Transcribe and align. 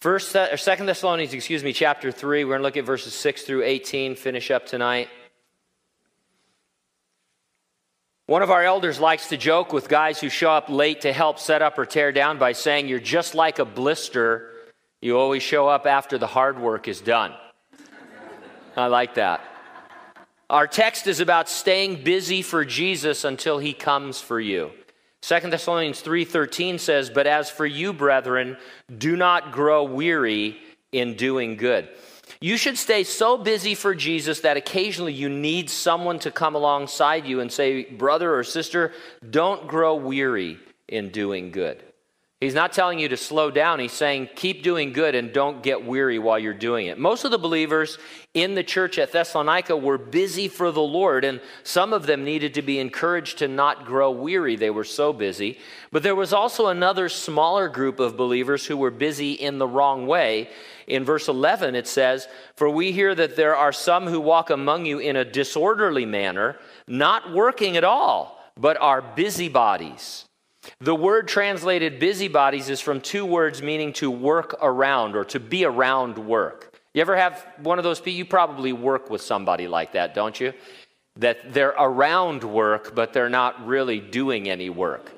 First 0.00 0.36
or 0.36 0.56
Second 0.56 0.86
Thessalonians, 0.86 1.34
excuse 1.34 1.64
me, 1.64 1.72
chapter 1.72 2.12
three. 2.12 2.44
We're 2.44 2.52
going 2.52 2.60
to 2.60 2.64
look 2.64 2.76
at 2.76 2.84
verses 2.84 3.14
six 3.14 3.42
through 3.42 3.64
eighteen. 3.64 4.14
Finish 4.14 4.52
up 4.52 4.64
tonight. 4.64 5.08
One 8.26 8.42
of 8.42 8.50
our 8.50 8.62
elders 8.62 9.00
likes 9.00 9.30
to 9.30 9.36
joke 9.36 9.72
with 9.72 9.88
guys 9.88 10.20
who 10.20 10.28
show 10.28 10.52
up 10.52 10.68
late 10.68 11.00
to 11.00 11.12
help 11.12 11.40
set 11.40 11.62
up 11.62 11.78
or 11.78 11.84
tear 11.84 12.12
down 12.12 12.38
by 12.38 12.52
saying, 12.52 12.86
"You're 12.86 13.00
just 13.00 13.34
like 13.34 13.58
a 13.58 13.64
blister. 13.64 14.52
You 15.00 15.18
always 15.18 15.42
show 15.42 15.66
up 15.66 15.84
after 15.84 16.16
the 16.16 16.28
hard 16.28 16.60
work 16.60 16.86
is 16.86 17.00
done." 17.00 17.34
I 18.76 18.86
like 18.86 19.14
that. 19.14 19.40
Our 20.48 20.68
text 20.68 21.08
is 21.08 21.18
about 21.18 21.48
staying 21.48 22.04
busy 22.04 22.42
for 22.42 22.64
Jesus 22.64 23.24
until 23.24 23.58
he 23.58 23.72
comes 23.72 24.20
for 24.20 24.38
you. 24.38 24.70
2 25.22 25.50
Thessalonians 25.50 26.00
3:13 26.00 26.78
says, 26.78 27.10
"But 27.10 27.26
as 27.26 27.50
for 27.50 27.66
you, 27.66 27.92
brethren, 27.92 28.56
do 28.96 29.16
not 29.16 29.52
grow 29.52 29.82
weary 29.82 30.58
in 30.92 31.14
doing 31.14 31.56
good." 31.56 31.88
You 32.40 32.56
should 32.56 32.78
stay 32.78 33.04
so 33.04 33.36
busy 33.36 33.74
for 33.74 33.94
Jesus 33.94 34.40
that 34.40 34.56
occasionally 34.56 35.12
you 35.12 35.28
need 35.28 35.70
someone 35.70 36.18
to 36.20 36.30
come 36.30 36.54
alongside 36.54 37.26
you 37.26 37.40
and 37.40 37.50
say, 37.50 37.84
"Brother 37.84 38.34
or 38.34 38.44
sister, 38.44 38.92
don't 39.28 39.66
grow 39.66 39.94
weary 39.94 40.58
in 40.88 41.08
doing 41.08 41.50
good." 41.50 41.82
He's 42.40 42.54
not 42.54 42.72
telling 42.72 43.00
you 43.00 43.08
to 43.08 43.16
slow 43.16 43.50
down. 43.50 43.80
He's 43.80 43.90
saying 43.90 44.28
keep 44.36 44.62
doing 44.62 44.92
good 44.92 45.16
and 45.16 45.32
don't 45.32 45.60
get 45.60 45.84
weary 45.84 46.20
while 46.20 46.38
you're 46.38 46.54
doing 46.54 46.86
it. 46.86 46.96
Most 46.96 47.24
of 47.24 47.32
the 47.32 47.38
believers 47.38 47.98
in 48.32 48.54
the 48.54 48.62
church 48.62 48.96
at 48.96 49.10
Thessalonica 49.10 49.76
were 49.76 49.98
busy 49.98 50.46
for 50.46 50.70
the 50.70 50.80
Lord, 50.80 51.24
and 51.24 51.40
some 51.64 51.92
of 51.92 52.06
them 52.06 52.22
needed 52.22 52.54
to 52.54 52.62
be 52.62 52.78
encouraged 52.78 53.38
to 53.38 53.48
not 53.48 53.86
grow 53.86 54.12
weary. 54.12 54.54
They 54.54 54.70
were 54.70 54.84
so 54.84 55.12
busy. 55.12 55.58
But 55.90 56.04
there 56.04 56.14
was 56.14 56.32
also 56.32 56.68
another 56.68 57.08
smaller 57.08 57.68
group 57.68 57.98
of 57.98 58.16
believers 58.16 58.64
who 58.64 58.76
were 58.76 58.92
busy 58.92 59.32
in 59.32 59.58
the 59.58 59.66
wrong 59.66 60.06
way. 60.06 60.48
In 60.86 61.04
verse 61.04 61.26
11, 61.26 61.74
it 61.74 61.88
says, 61.88 62.28
For 62.54 62.70
we 62.70 62.92
hear 62.92 63.16
that 63.16 63.34
there 63.34 63.56
are 63.56 63.72
some 63.72 64.06
who 64.06 64.20
walk 64.20 64.50
among 64.50 64.86
you 64.86 65.00
in 65.00 65.16
a 65.16 65.24
disorderly 65.24 66.06
manner, 66.06 66.56
not 66.86 67.32
working 67.32 67.76
at 67.76 67.82
all, 67.82 68.40
but 68.56 68.76
are 68.80 69.02
busybodies. 69.02 70.27
The 70.80 70.94
word 70.94 71.26
translated 71.26 71.98
busybodies 71.98 72.68
is 72.68 72.80
from 72.80 73.00
two 73.00 73.26
words 73.26 73.62
meaning 73.62 73.92
to 73.94 74.12
work 74.12 74.56
around 74.62 75.16
or 75.16 75.24
to 75.24 75.40
be 75.40 75.64
around 75.64 76.18
work. 76.18 76.72
You 76.94 77.00
ever 77.00 77.16
have 77.16 77.44
one 77.58 77.78
of 77.78 77.84
those 77.84 77.98
people? 77.98 78.12
You 78.12 78.24
probably 78.24 78.72
work 78.72 79.10
with 79.10 79.20
somebody 79.20 79.66
like 79.66 79.92
that, 79.94 80.14
don't 80.14 80.38
you? 80.38 80.52
That 81.16 81.52
they're 81.52 81.74
around 81.76 82.44
work, 82.44 82.94
but 82.94 83.12
they're 83.12 83.28
not 83.28 83.66
really 83.66 83.98
doing 83.98 84.48
any 84.48 84.70
work. 84.70 85.10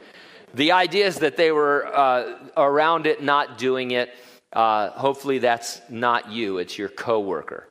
The 0.54 0.72
idea 0.72 1.06
is 1.06 1.18
that 1.18 1.36
they 1.36 1.52
were 1.52 1.86
uh, 1.94 2.38
around 2.56 3.06
it, 3.06 3.22
not 3.22 3.58
doing 3.58 3.90
it. 3.90 4.10
Uh, 4.54 4.90
hopefully, 4.90 5.38
that's 5.38 5.82
not 5.90 6.30
you, 6.30 6.56
it's 6.56 6.78
your 6.78 6.88
coworker. 6.88 7.68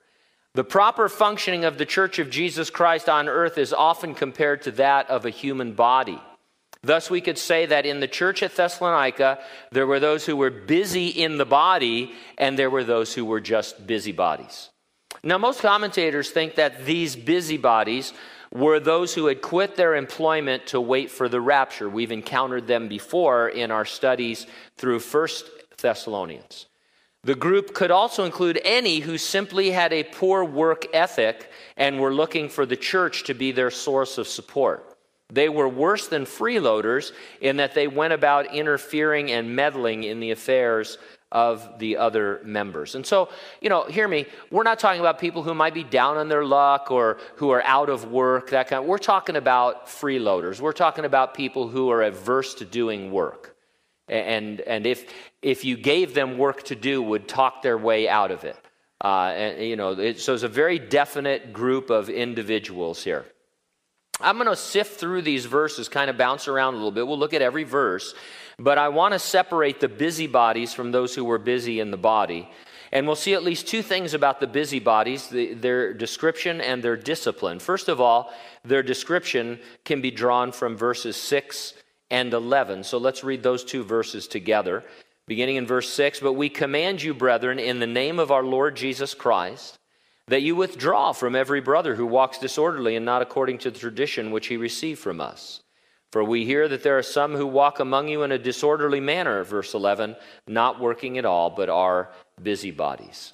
The 0.54 0.64
proper 0.64 1.10
functioning 1.10 1.66
of 1.66 1.80
the 1.80 1.86
Church 1.86 2.20
of 2.20 2.30
Jesus 2.30 2.70
Christ 2.70 3.10
on 3.10 3.28
earth 3.28 3.58
is 3.58 3.74
often 3.74 4.14
compared 4.14 4.62
to 4.62 4.72
that 4.74 5.10
of 5.10 5.26
a 5.26 5.30
human 5.32 5.74
body. 5.74 6.22
Thus, 6.82 7.10
we 7.10 7.20
could 7.20 7.38
say 7.38 7.66
that 7.66 7.86
in 7.86 8.00
the 8.00 8.08
church 8.08 8.42
at 8.42 8.56
Thessalonica, 8.56 9.40
there 9.72 9.88
were 9.88 10.00
those 10.00 10.26
who 10.26 10.38
were 10.38 10.50
busy 10.50 11.08
in 11.08 11.38
the 11.38 11.46
body, 11.46 12.14
and 12.38 12.58
there 12.58 12.70
were 12.70 12.86
those 12.86 13.14
who 13.14 13.26
were 13.26 13.42
just 13.42 13.86
busybodies. 13.86 14.70
Now, 15.22 15.38
most 15.38 15.62
commentators 15.62 16.30
think 16.30 16.56
that 16.56 16.86
these 16.86 17.18
busybodies 17.18 18.14
were 18.52 18.80
those 18.80 19.14
who 19.14 19.28
had 19.28 19.42
quit 19.42 19.76
their 19.76 19.96
employment 19.96 20.68
to 20.68 20.80
wait 20.80 21.12
for 21.12 21.28
the 21.28 21.42
rapture. 21.42 21.90
We've 21.90 22.12
encountered 22.12 22.68
them 22.68 22.88
before 22.88 23.50
in 23.50 23.72
our 23.72 23.86
studies 23.86 24.48
through 24.78 25.00
First 25.00 25.50
Thessalonians. 25.82 26.68
The 27.24 27.36
group 27.36 27.74
could 27.74 27.92
also 27.92 28.24
include 28.24 28.62
any 28.64 29.00
who 29.00 29.18
simply 29.18 29.72
had 29.72 29.92
a 29.92 30.06
poor 30.06 30.46
work 30.46 30.88
ethic 30.94 31.52
and 31.76 32.00
were 32.00 32.14
looking 32.14 32.48
for 32.48 32.66
the 32.66 32.78
church 32.78 33.26
to 33.26 33.34
be 33.34 33.52
their 33.52 33.72
source 33.72 34.18
of 34.18 34.28
support. 34.28 34.89
They 35.32 35.50
were 35.50 35.70
worse 35.70 36.08
than 36.08 36.26
freeloaders 36.26 37.12
in 37.40 37.58
that 37.58 37.76
they 37.76 37.88
went 37.88 38.14
about 38.14 38.54
interfering 38.54 39.32
and 39.32 39.56
meddling 39.56 40.04
in 40.04 40.20
the 40.20 40.32
affairs 40.32 40.98
of 41.32 41.78
the 41.78 41.98
other 41.98 42.42
members. 42.44 42.96
And 42.96 43.06
so, 43.06 43.30
you 43.62 43.70
know, 43.70 43.84
hear 43.84 44.08
me, 44.08 44.26
we're 44.50 44.64
not 44.64 44.80
talking 44.80 45.00
about 45.00 45.20
people 45.20 45.44
who 45.44 45.54
might 45.54 45.76
be 45.76 45.84
down 45.84 46.18
on 46.18 46.28
their 46.28 46.44
luck 46.44 46.90
or 46.90 47.20
who 47.36 47.52
are 47.52 47.62
out 47.64 47.90
of 47.90 48.12
work, 48.12 48.50
that 48.50 48.68
kind 48.68 48.82
of, 48.82 48.90
we're 48.90 48.98
talking 48.98 49.36
about 49.36 49.86
freeloaders. 49.86 50.60
We're 50.60 50.72
talking 50.72 51.06
about 51.06 51.36
people 51.36 51.68
who 51.68 51.92
are 51.92 52.02
averse 52.02 52.56
to 52.56 52.66
doing 52.66 53.12
work. 53.12 53.56
And, 54.08 54.62
and 54.62 54.88
if, 54.88 55.06
if 55.44 55.64
you 55.64 55.78
gave 55.78 56.16
them 56.16 56.40
work 56.40 56.64
to 56.64 56.76
do, 56.76 57.00
would 57.04 57.28
talk 57.28 57.62
their 57.62 57.78
way 57.78 58.10
out 58.10 58.32
of 58.32 58.44
it. 58.44 58.58
Uh, 59.04 59.32
and, 59.36 59.64
you 59.64 59.76
know, 59.76 59.92
it, 59.92 60.20
so 60.20 60.34
it's 60.34 60.42
a 60.42 60.48
very 60.48 60.80
definite 60.80 61.54
group 61.54 61.92
of 61.92 62.10
individuals 62.10 63.04
here. 63.04 63.26
I'm 64.22 64.36
going 64.36 64.50
to 64.50 64.56
sift 64.56 65.00
through 65.00 65.22
these 65.22 65.46
verses, 65.46 65.88
kind 65.88 66.10
of 66.10 66.18
bounce 66.18 66.48
around 66.48 66.74
a 66.74 66.78
little 66.78 66.92
bit. 66.92 67.08
We'll 67.08 67.18
look 67.18 67.34
at 67.34 67.42
every 67.42 67.64
verse, 67.64 68.14
but 68.58 68.78
I 68.78 68.90
want 68.90 69.14
to 69.14 69.20
separate 69.20 69.80
the 69.80 69.88
busybodies 69.88 70.74
from 70.74 70.92
those 70.92 71.16
who 71.16 71.24
were 71.24 71.38
busy 71.38 71.80
in 71.80 71.92
the 71.92 71.98
body. 71.98 72.50
And 72.92 73.06
we'll 73.06 73.16
see 73.16 73.34
at 73.34 73.44
least 73.44 73.68
two 73.68 73.82
things 73.82 74.14
about 74.14 74.40
the 74.40 74.48
busybodies 74.48 75.28
the, 75.28 75.54
their 75.54 75.94
description 75.94 76.60
and 76.60 76.84
their 76.84 76.98
discipline. 76.98 77.60
First 77.60 77.88
of 77.88 78.02
all, 78.02 78.34
their 78.66 78.84
description 78.84 79.60
can 79.86 80.02
be 80.02 80.12
drawn 80.12 80.52
from 80.52 80.76
verses 80.76 81.16
6 81.16 81.76
and 82.10 82.34
11. 82.34 82.84
So 82.84 82.98
let's 82.98 83.24
read 83.24 83.44
those 83.44 83.64
two 83.64 83.84
verses 83.84 84.28
together. 84.28 84.84
Beginning 85.28 85.58
in 85.58 85.68
verse 85.68 85.90
6 85.94 86.20
But 86.20 86.34
we 86.34 86.50
command 86.50 87.02
you, 87.02 87.14
brethren, 87.14 87.60
in 87.60 87.80
the 87.80 87.88
name 87.88 88.20
of 88.20 88.32
our 88.32 88.44
Lord 88.44 88.76
Jesus 88.76 89.14
Christ 89.14 89.79
that 90.30 90.44
you 90.44 90.56
withdraw 90.56 91.12
from 91.12 91.36
every 91.36 91.60
brother 91.60 91.96
who 91.96 92.06
walks 92.06 92.38
disorderly 92.38 92.96
and 92.96 93.06
not 93.06 93.22
according 93.22 93.58
to 93.58 93.72
the 93.72 93.80
tradition 93.80 94.32
which 94.32 94.48
he 94.48 94.58
received 94.58 95.00
from 95.00 95.20
us. 95.20 95.62
For 96.12 96.24
we 96.24 96.46
hear 96.46 96.68
that 96.68 96.82
there 96.82 96.98
are 96.98 97.04
some 97.04 97.36
who 97.36 97.46
walk 97.46 97.80
among 97.80 98.08
you 98.08 98.24
in 98.24 98.32
a 98.32 98.40
disorderly 98.40 99.00
manner, 99.00 99.44
verse 99.44 99.74
11, 99.74 100.16
not 100.48 100.80
working 100.80 101.18
at 101.18 101.26
all, 101.26 101.50
but 101.50 101.70
are 101.70 102.12
busybodies. 102.42 103.34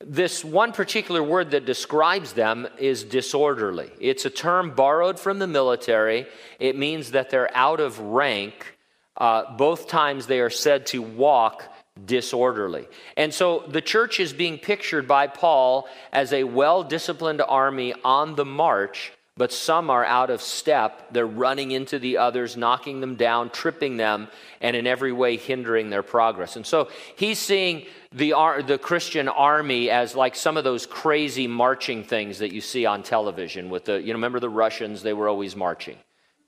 This 0.00 0.44
one 0.44 0.72
particular 0.72 1.22
word 1.22 1.52
that 1.52 1.64
describes 1.64 2.32
them 2.32 2.66
is 2.78 3.04
disorderly. 3.04 3.90
It's 3.98 4.26
a 4.26 4.30
term 4.30 4.74
borrowed 4.74 5.18
from 5.18 5.38
the 5.38 5.46
military. 5.46 6.26
It 6.58 6.76
means 6.76 7.12
that 7.12 7.30
they're 7.30 7.54
out 7.56 7.80
of 7.80 7.98
rank. 7.98 8.76
Uh, 9.16 9.56
both 9.56 9.88
times 9.88 10.26
they 10.26 10.40
are 10.40 10.50
said 10.50 10.86
to 10.86 11.00
walk 11.00 11.62
disorderly. 12.04 12.88
And 13.16 13.32
so 13.32 13.64
the 13.68 13.80
church 13.80 14.20
is 14.20 14.32
being 14.32 14.58
pictured 14.58 15.08
by 15.08 15.26
Paul 15.26 15.88
as 16.12 16.32
a 16.32 16.44
well 16.44 16.82
disciplined 16.82 17.40
army 17.40 17.94
on 18.04 18.34
the 18.34 18.44
march, 18.44 19.12
but 19.36 19.52
some 19.52 19.90
are 19.90 20.04
out 20.04 20.30
of 20.30 20.42
step. 20.42 21.08
They're 21.10 21.26
running 21.26 21.70
into 21.70 21.98
the 21.98 22.18
others, 22.18 22.56
knocking 22.56 23.00
them 23.00 23.16
down, 23.16 23.50
tripping 23.50 23.96
them, 23.96 24.28
and 24.60 24.76
in 24.76 24.86
every 24.86 25.12
way 25.12 25.36
hindering 25.36 25.90
their 25.90 26.02
progress. 26.02 26.56
And 26.56 26.66
so 26.66 26.88
he's 27.16 27.38
seeing 27.38 27.86
the, 28.12 28.32
the 28.66 28.78
Christian 28.78 29.28
army 29.28 29.90
as 29.90 30.14
like 30.14 30.36
some 30.36 30.56
of 30.56 30.64
those 30.64 30.86
crazy 30.86 31.46
marching 31.46 32.04
things 32.04 32.38
that 32.38 32.52
you 32.52 32.60
see 32.60 32.86
on 32.86 33.02
television 33.02 33.70
with 33.70 33.86
the, 33.86 34.00
you 34.00 34.08
know, 34.08 34.14
remember 34.14 34.40
the 34.40 34.50
Russians, 34.50 35.02
they 35.02 35.12
were 35.12 35.28
always 35.28 35.56
marching 35.56 35.96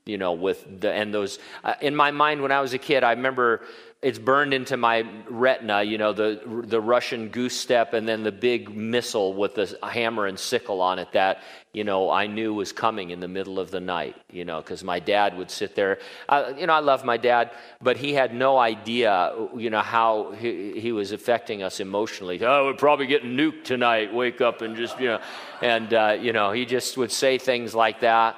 you 0.09 0.17
know, 0.17 0.33
with 0.33 0.81
the, 0.81 0.91
and 0.91 1.13
those, 1.13 1.39
uh, 1.63 1.75
in 1.83 1.95
my 1.95 2.11
mind 2.11 2.41
when 2.41 2.51
I 2.51 2.63
was 2.63 2.73
a 2.73 2.79
kid, 2.79 3.05
I 3.05 3.13
remember 3.13 3.61
it's 4.01 4.19
burned 4.19 4.55
into 4.55 4.77
my 4.77 5.05
retina, 5.29 5.83
you 5.83 5.99
know, 5.99 6.13
the, 6.13 6.41
the 6.65 6.81
Russian 6.81 7.31
goose 7.31 7.57
step 7.59 7.95
and 7.95 8.07
then 8.07 8.23
the 8.23 8.31
big 8.31 8.73
missile 8.73 9.35
with 9.35 9.57
the 9.57 9.77
hammer 9.83 10.27
and 10.27 10.39
sickle 10.39 10.81
on 10.81 11.01
it 11.01 11.11
that, 11.13 11.43
you 11.73 11.83
know, 11.83 12.09
I 12.09 12.29
knew 12.29 12.55
was 12.55 12.71
coming 12.71 13.11
in 13.11 13.19
the 13.19 13.27
middle 13.27 13.59
of 13.59 13.73
the 13.73 13.81
night, 13.81 14.15
you 14.31 14.45
know, 14.45 14.61
because 14.61 14.85
my 14.85 15.01
dad 15.01 15.37
would 15.37 15.51
sit 15.51 15.75
there. 15.75 15.99
Uh, 16.29 16.53
you 16.57 16.69
know, 16.69 16.75
I 16.75 16.79
love 16.79 17.05
my 17.05 17.17
dad, 17.17 17.51
but 17.83 17.97
he 17.97 18.13
had 18.13 18.33
no 18.33 18.57
idea, 18.57 19.35
you 19.57 19.69
know, 19.69 19.81
how 19.81 20.31
he, 20.31 20.79
he 20.79 20.93
was 20.93 21.11
affecting 21.11 21.65
us 21.65 21.81
emotionally. 21.81 22.41
Oh, 22.45 22.67
we're 22.67 22.75
probably 22.75 23.07
getting 23.07 23.37
nuked 23.37 23.65
tonight. 23.65 24.15
Wake 24.15 24.41
up 24.41 24.63
and 24.63 24.77
just, 24.77 25.01
you 25.01 25.09
know, 25.09 25.21
and, 25.61 25.93
uh, 25.93 26.17
you 26.21 26.33
know, 26.33 26.53
he 26.53 26.67
just 26.67 26.97
would 26.99 27.11
say 27.11 27.37
things 27.37 27.75
like 27.75 27.99
that. 28.01 28.37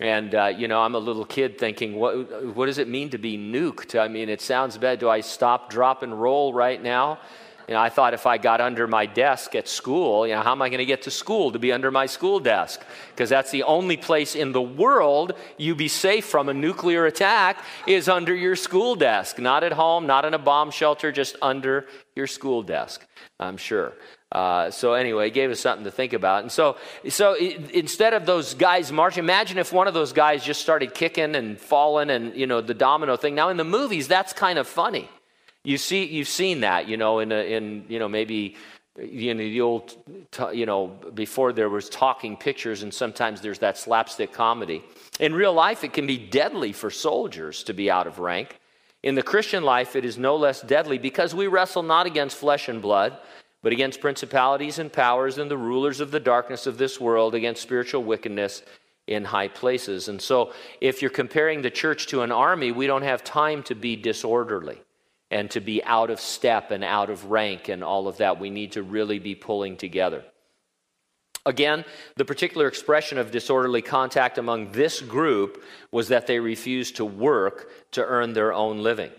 And, 0.00 0.34
uh, 0.34 0.46
you 0.46 0.66
know, 0.66 0.80
I'm 0.80 0.94
a 0.94 0.98
little 0.98 1.26
kid 1.26 1.58
thinking, 1.58 1.94
what, 1.94 2.56
what 2.56 2.66
does 2.66 2.78
it 2.78 2.88
mean 2.88 3.10
to 3.10 3.18
be 3.18 3.36
nuked? 3.36 4.00
I 4.00 4.08
mean, 4.08 4.30
it 4.30 4.40
sounds 4.40 4.78
bad. 4.78 4.98
Do 4.98 5.10
I 5.10 5.20
stop, 5.20 5.68
drop, 5.68 6.02
and 6.02 6.18
roll 6.18 6.54
right 6.54 6.82
now? 6.82 7.18
You 7.68 7.74
know, 7.74 7.82
I 7.82 7.90
thought 7.90 8.14
if 8.14 8.26
I 8.26 8.38
got 8.38 8.62
under 8.62 8.88
my 8.88 9.04
desk 9.04 9.54
at 9.54 9.68
school, 9.68 10.26
you 10.26 10.34
know, 10.34 10.40
how 10.40 10.52
am 10.52 10.62
I 10.62 10.70
going 10.70 10.78
to 10.78 10.86
get 10.86 11.02
to 11.02 11.10
school 11.10 11.52
to 11.52 11.58
be 11.58 11.70
under 11.70 11.90
my 11.90 12.06
school 12.06 12.40
desk? 12.40 12.80
Because 13.10 13.28
that's 13.28 13.50
the 13.50 13.62
only 13.62 13.98
place 13.98 14.34
in 14.34 14.52
the 14.52 14.62
world 14.62 15.34
you 15.58 15.76
be 15.76 15.86
safe 15.86 16.24
from 16.24 16.48
a 16.48 16.54
nuclear 16.54 17.04
attack 17.04 17.62
is 17.86 18.08
under 18.08 18.34
your 18.34 18.56
school 18.56 18.96
desk. 18.96 19.38
Not 19.38 19.62
at 19.62 19.72
home, 19.72 20.06
not 20.06 20.24
in 20.24 20.32
a 20.32 20.38
bomb 20.38 20.70
shelter, 20.70 21.12
just 21.12 21.36
under 21.42 21.86
your 22.16 22.26
school 22.26 22.62
desk, 22.62 23.06
I'm 23.38 23.58
sure. 23.58 23.92
Uh, 24.32 24.70
so 24.70 24.94
anyway, 24.94 25.28
it 25.28 25.34
gave 25.34 25.50
us 25.50 25.60
something 25.60 25.84
to 25.84 25.90
think 25.90 26.12
about. 26.12 26.42
And 26.42 26.52
so, 26.52 26.76
so 27.08 27.34
instead 27.36 28.14
of 28.14 28.26
those 28.26 28.54
guys 28.54 28.92
marching, 28.92 29.24
imagine 29.24 29.58
if 29.58 29.72
one 29.72 29.88
of 29.88 29.94
those 29.94 30.12
guys 30.12 30.44
just 30.44 30.60
started 30.60 30.94
kicking 30.94 31.34
and 31.34 31.58
falling 31.58 32.10
and, 32.10 32.36
you 32.36 32.46
know, 32.46 32.60
the 32.60 32.74
domino 32.74 33.16
thing. 33.16 33.34
Now 33.34 33.48
in 33.48 33.56
the 33.56 33.64
movies, 33.64 34.06
that's 34.06 34.32
kind 34.32 34.58
of 34.58 34.68
funny. 34.68 35.08
You 35.64 35.78
see, 35.78 36.04
you've 36.04 36.28
seen 36.28 36.60
that, 36.60 36.88
you 36.88 36.96
know, 36.96 37.18
in, 37.18 37.32
a, 37.32 37.56
in 37.56 37.84
you 37.88 37.98
know, 37.98 38.08
maybe 38.08 38.56
you 38.98 39.34
know, 39.34 39.42
the 39.42 39.60
old, 39.60 39.96
you 40.52 40.66
know, 40.66 40.88
before 41.14 41.52
there 41.52 41.68
was 41.68 41.88
talking 41.88 42.36
pictures, 42.36 42.82
and 42.82 42.92
sometimes 42.92 43.40
there's 43.40 43.60
that 43.60 43.78
slapstick 43.78 44.32
comedy. 44.32 44.82
In 45.18 45.34
real 45.34 45.52
life, 45.52 45.84
it 45.84 45.92
can 45.92 46.06
be 46.06 46.18
deadly 46.18 46.72
for 46.72 46.90
soldiers 46.90 47.62
to 47.64 47.72
be 47.72 47.90
out 47.90 48.06
of 48.06 48.18
rank. 48.18 48.58
In 49.02 49.14
the 49.14 49.22
Christian 49.22 49.62
life, 49.62 49.96
it 49.96 50.04
is 50.04 50.18
no 50.18 50.36
less 50.36 50.60
deadly 50.60 50.98
because 50.98 51.34
we 51.34 51.46
wrestle 51.46 51.82
not 51.82 52.06
against 52.06 52.36
flesh 52.36 52.68
and 52.68 52.82
blood, 52.82 53.16
but 53.62 53.72
against 53.72 54.00
principalities 54.00 54.78
and 54.78 54.92
powers 54.92 55.38
and 55.38 55.50
the 55.50 55.56
rulers 55.56 56.00
of 56.00 56.10
the 56.10 56.20
darkness 56.20 56.66
of 56.66 56.78
this 56.78 57.00
world, 57.00 57.34
against 57.34 57.62
spiritual 57.62 58.02
wickedness 58.02 58.62
in 59.06 59.24
high 59.24 59.48
places. 59.48 60.08
And 60.08 60.20
so, 60.20 60.52
if 60.80 61.02
you're 61.02 61.10
comparing 61.10 61.62
the 61.62 61.70
church 61.70 62.06
to 62.08 62.22
an 62.22 62.32
army, 62.32 62.72
we 62.72 62.86
don't 62.86 63.02
have 63.02 63.24
time 63.24 63.62
to 63.64 63.74
be 63.74 63.96
disorderly 63.96 64.80
and 65.30 65.50
to 65.50 65.60
be 65.60 65.82
out 65.84 66.10
of 66.10 66.20
step 66.20 66.70
and 66.70 66.82
out 66.82 67.10
of 67.10 67.30
rank 67.30 67.68
and 67.68 67.84
all 67.84 68.08
of 68.08 68.16
that. 68.18 68.40
We 68.40 68.50
need 68.50 68.72
to 68.72 68.82
really 68.82 69.18
be 69.18 69.34
pulling 69.34 69.76
together. 69.76 70.24
Again, 71.46 71.84
the 72.16 72.24
particular 72.24 72.66
expression 72.66 73.16
of 73.16 73.30
disorderly 73.30 73.80
contact 73.80 74.38
among 74.38 74.72
this 74.72 75.00
group 75.00 75.62
was 75.90 76.08
that 76.08 76.26
they 76.26 76.38
refused 76.38 76.96
to 76.96 77.04
work 77.04 77.70
to 77.92 78.04
earn 78.04 78.34
their 78.34 78.52
own 78.52 78.82
living. 78.82 79.10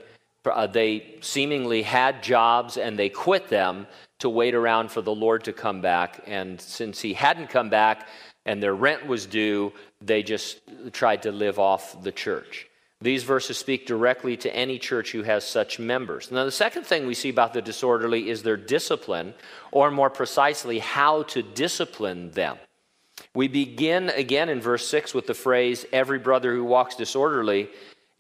Uh, 0.46 0.68
they 0.68 1.18
seemingly 1.22 1.82
had 1.82 2.24
jobs 2.24 2.78
and 2.78 2.98
they 2.98 3.10
quit 3.10 3.48
them 3.50 3.88
to 4.22 4.30
wait 4.30 4.56
around 4.56 4.92
for 4.92 5.02
the 5.02 5.14
Lord 5.14 5.44
to 5.44 5.54
come 5.54 5.82
back. 5.82 6.24
And 6.26 6.60
since 6.60 7.02
he 7.02 7.14
hadn't 7.14 7.50
come 7.50 7.70
back 7.70 8.08
and 8.46 8.62
their 8.62 8.74
rent 8.74 9.06
was 9.06 9.26
due, 9.26 9.74
they 10.02 10.24
just 10.24 10.60
tried 10.92 11.24
to 11.24 11.32
live 11.32 11.60
off 11.60 12.02
the 12.02 12.12
church. 12.12 12.68
These 13.02 13.24
verses 13.24 13.58
speak 13.58 13.88
directly 13.88 14.38
to 14.38 14.56
any 14.56 14.78
church 14.78 15.12
who 15.12 15.24
has 15.24 15.44
such 15.44 15.80
members. 15.80 16.32
Now, 16.32 16.46
the 16.46 16.52
second 16.52 16.86
thing 16.86 17.08
we 17.08 17.16
see 17.16 17.30
about 17.30 17.54
the 17.54 17.62
disorderly 17.62 18.30
is 18.30 18.44
their 18.44 18.58
discipline, 18.58 19.34
or 19.72 19.90
more 19.90 20.12
precisely, 20.12 20.78
how 20.78 21.24
to 21.24 21.42
discipline 21.42 22.30
them. 22.32 22.58
We 23.34 23.48
begin 23.48 24.10
again 24.10 24.50
in 24.50 24.62
verse 24.62 24.88
6 24.88 25.16
with 25.16 25.26
the 25.26 25.34
phrase, 25.34 25.86
Every 25.92 26.20
brother 26.20 26.54
who 26.54 26.64
walks 26.64 26.96
disorderly 26.96 27.70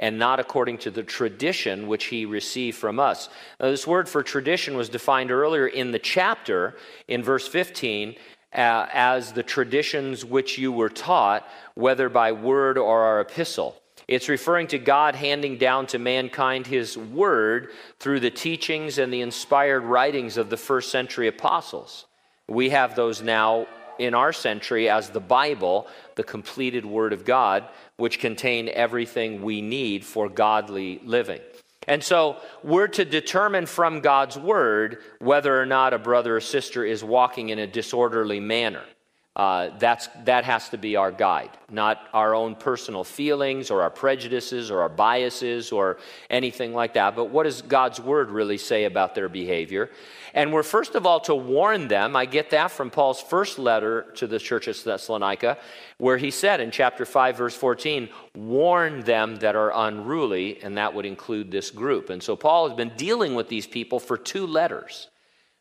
and 0.01 0.17
not 0.17 0.39
according 0.39 0.79
to 0.79 0.91
the 0.91 1.03
tradition 1.03 1.87
which 1.87 2.05
he 2.05 2.25
received 2.25 2.77
from 2.77 2.99
us. 2.99 3.29
Now, 3.59 3.69
this 3.69 3.87
word 3.87 4.09
for 4.09 4.23
tradition 4.23 4.75
was 4.75 4.89
defined 4.89 5.31
earlier 5.31 5.67
in 5.67 5.91
the 5.91 5.99
chapter 5.99 6.75
in 7.07 7.23
verse 7.23 7.47
15 7.47 8.15
uh, 8.53 8.87
as 8.91 9.31
the 9.31 9.43
traditions 9.43 10.25
which 10.25 10.57
you 10.57 10.71
were 10.71 10.89
taught, 10.89 11.47
whether 11.75 12.09
by 12.09 12.31
word 12.31 12.77
or 12.77 13.03
our 13.03 13.21
epistle. 13.21 13.77
It's 14.07 14.27
referring 14.27 14.67
to 14.67 14.79
God 14.79 15.15
handing 15.15 15.57
down 15.57 15.87
to 15.87 15.99
mankind 15.99 16.67
his 16.67 16.97
word 16.97 17.69
through 17.99 18.19
the 18.19 18.31
teachings 18.31 18.97
and 18.97 19.13
the 19.13 19.21
inspired 19.21 19.83
writings 19.83 20.35
of 20.35 20.49
the 20.49 20.57
first 20.57 20.91
century 20.91 21.27
apostles. 21.27 22.07
We 22.49 22.71
have 22.71 22.95
those 22.95 23.21
now 23.21 23.67
in 24.01 24.13
our 24.13 24.33
century 24.33 24.89
as 24.89 25.09
the 25.09 25.19
Bible, 25.19 25.87
the 26.15 26.23
completed 26.23 26.85
word 26.85 27.13
of 27.13 27.23
God, 27.23 27.67
which 27.97 28.19
contain 28.19 28.69
everything 28.69 29.41
we 29.41 29.61
need 29.61 30.03
for 30.03 30.27
godly 30.27 30.99
living. 31.05 31.39
And 31.87 32.03
so 32.03 32.37
we're 32.63 32.87
to 32.89 33.05
determine 33.05 33.65
from 33.65 34.01
God's 34.01 34.37
word 34.37 34.99
whether 35.19 35.59
or 35.59 35.65
not 35.65 35.93
a 35.93 35.99
brother 35.99 36.37
or 36.37 36.41
sister 36.41 36.85
is 36.85 37.03
walking 37.03 37.49
in 37.49 37.59
a 37.59 37.67
disorderly 37.67 38.39
manner. 38.39 38.83
Uh, 39.33 39.69
that's, 39.79 40.09
that 40.25 40.43
has 40.43 40.67
to 40.69 40.77
be 40.77 40.97
our 40.97 41.11
guide, 41.11 41.49
not 41.69 42.01
our 42.13 42.35
own 42.35 42.53
personal 42.53 43.03
feelings 43.03 43.71
or 43.71 43.81
our 43.81 43.89
prejudices 43.89 44.69
or 44.69 44.81
our 44.81 44.89
biases 44.89 45.71
or 45.71 45.97
anything 46.29 46.73
like 46.73 46.93
that. 46.95 47.15
But 47.15 47.29
what 47.29 47.43
does 47.43 47.61
God's 47.61 47.99
word 47.99 48.29
really 48.29 48.57
say 48.57 48.83
about 48.83 49.15
their 49.15 49.29
behavior? 49.29 49.89
And 50.33 50.53
we're 50.53 50.63
first 50.63 50.95
of 50.95 51.05
all 51.05 51.19
to 51.21 51.35
warn 51.35 51.87
them. 51.87 52.15
I 52.15 52.25
get 52.25 52.51
that 52.51 52.71
from 52.71 52.89
Paul's 52.89 53.21
first 53.21 53.59
letter 53.59 54.11
to 54.15 54.27
the 54.27 54.39
church 54.39 54.67
of 54.67 54.81
Thessalonica, 54.83 55.57
where 55.97 56.17
he 56.17 56.31
said 56.31 56.61
in 56.61 56.71
chapter 56.71 57.05
5, 57.05 57.37
verse 57.37 57.55
14, 57.55 58.09
warn 58.35 59.01
them 59.01 59.37
that 59.37 59.55
are 59.55 59.71
unruly, 59.73 60.61
and 60.61 60.77
that 60.77 60.93
would 60.93 61.05
include 61.05 61.51
this 61.51 61.71
group. 61.71 62.09
And 62.09 62.21
so 62.21 62.35
Paul 62.35 62.69
has 62.69 62.77
been 62.77 62.93
dealing 62.95 63.35
with 63.35 63.49
these 63.49 63.67
people 63.67 63.99
for 63.99 64.17
two 64.17 64.47
letters. 64.47 65.09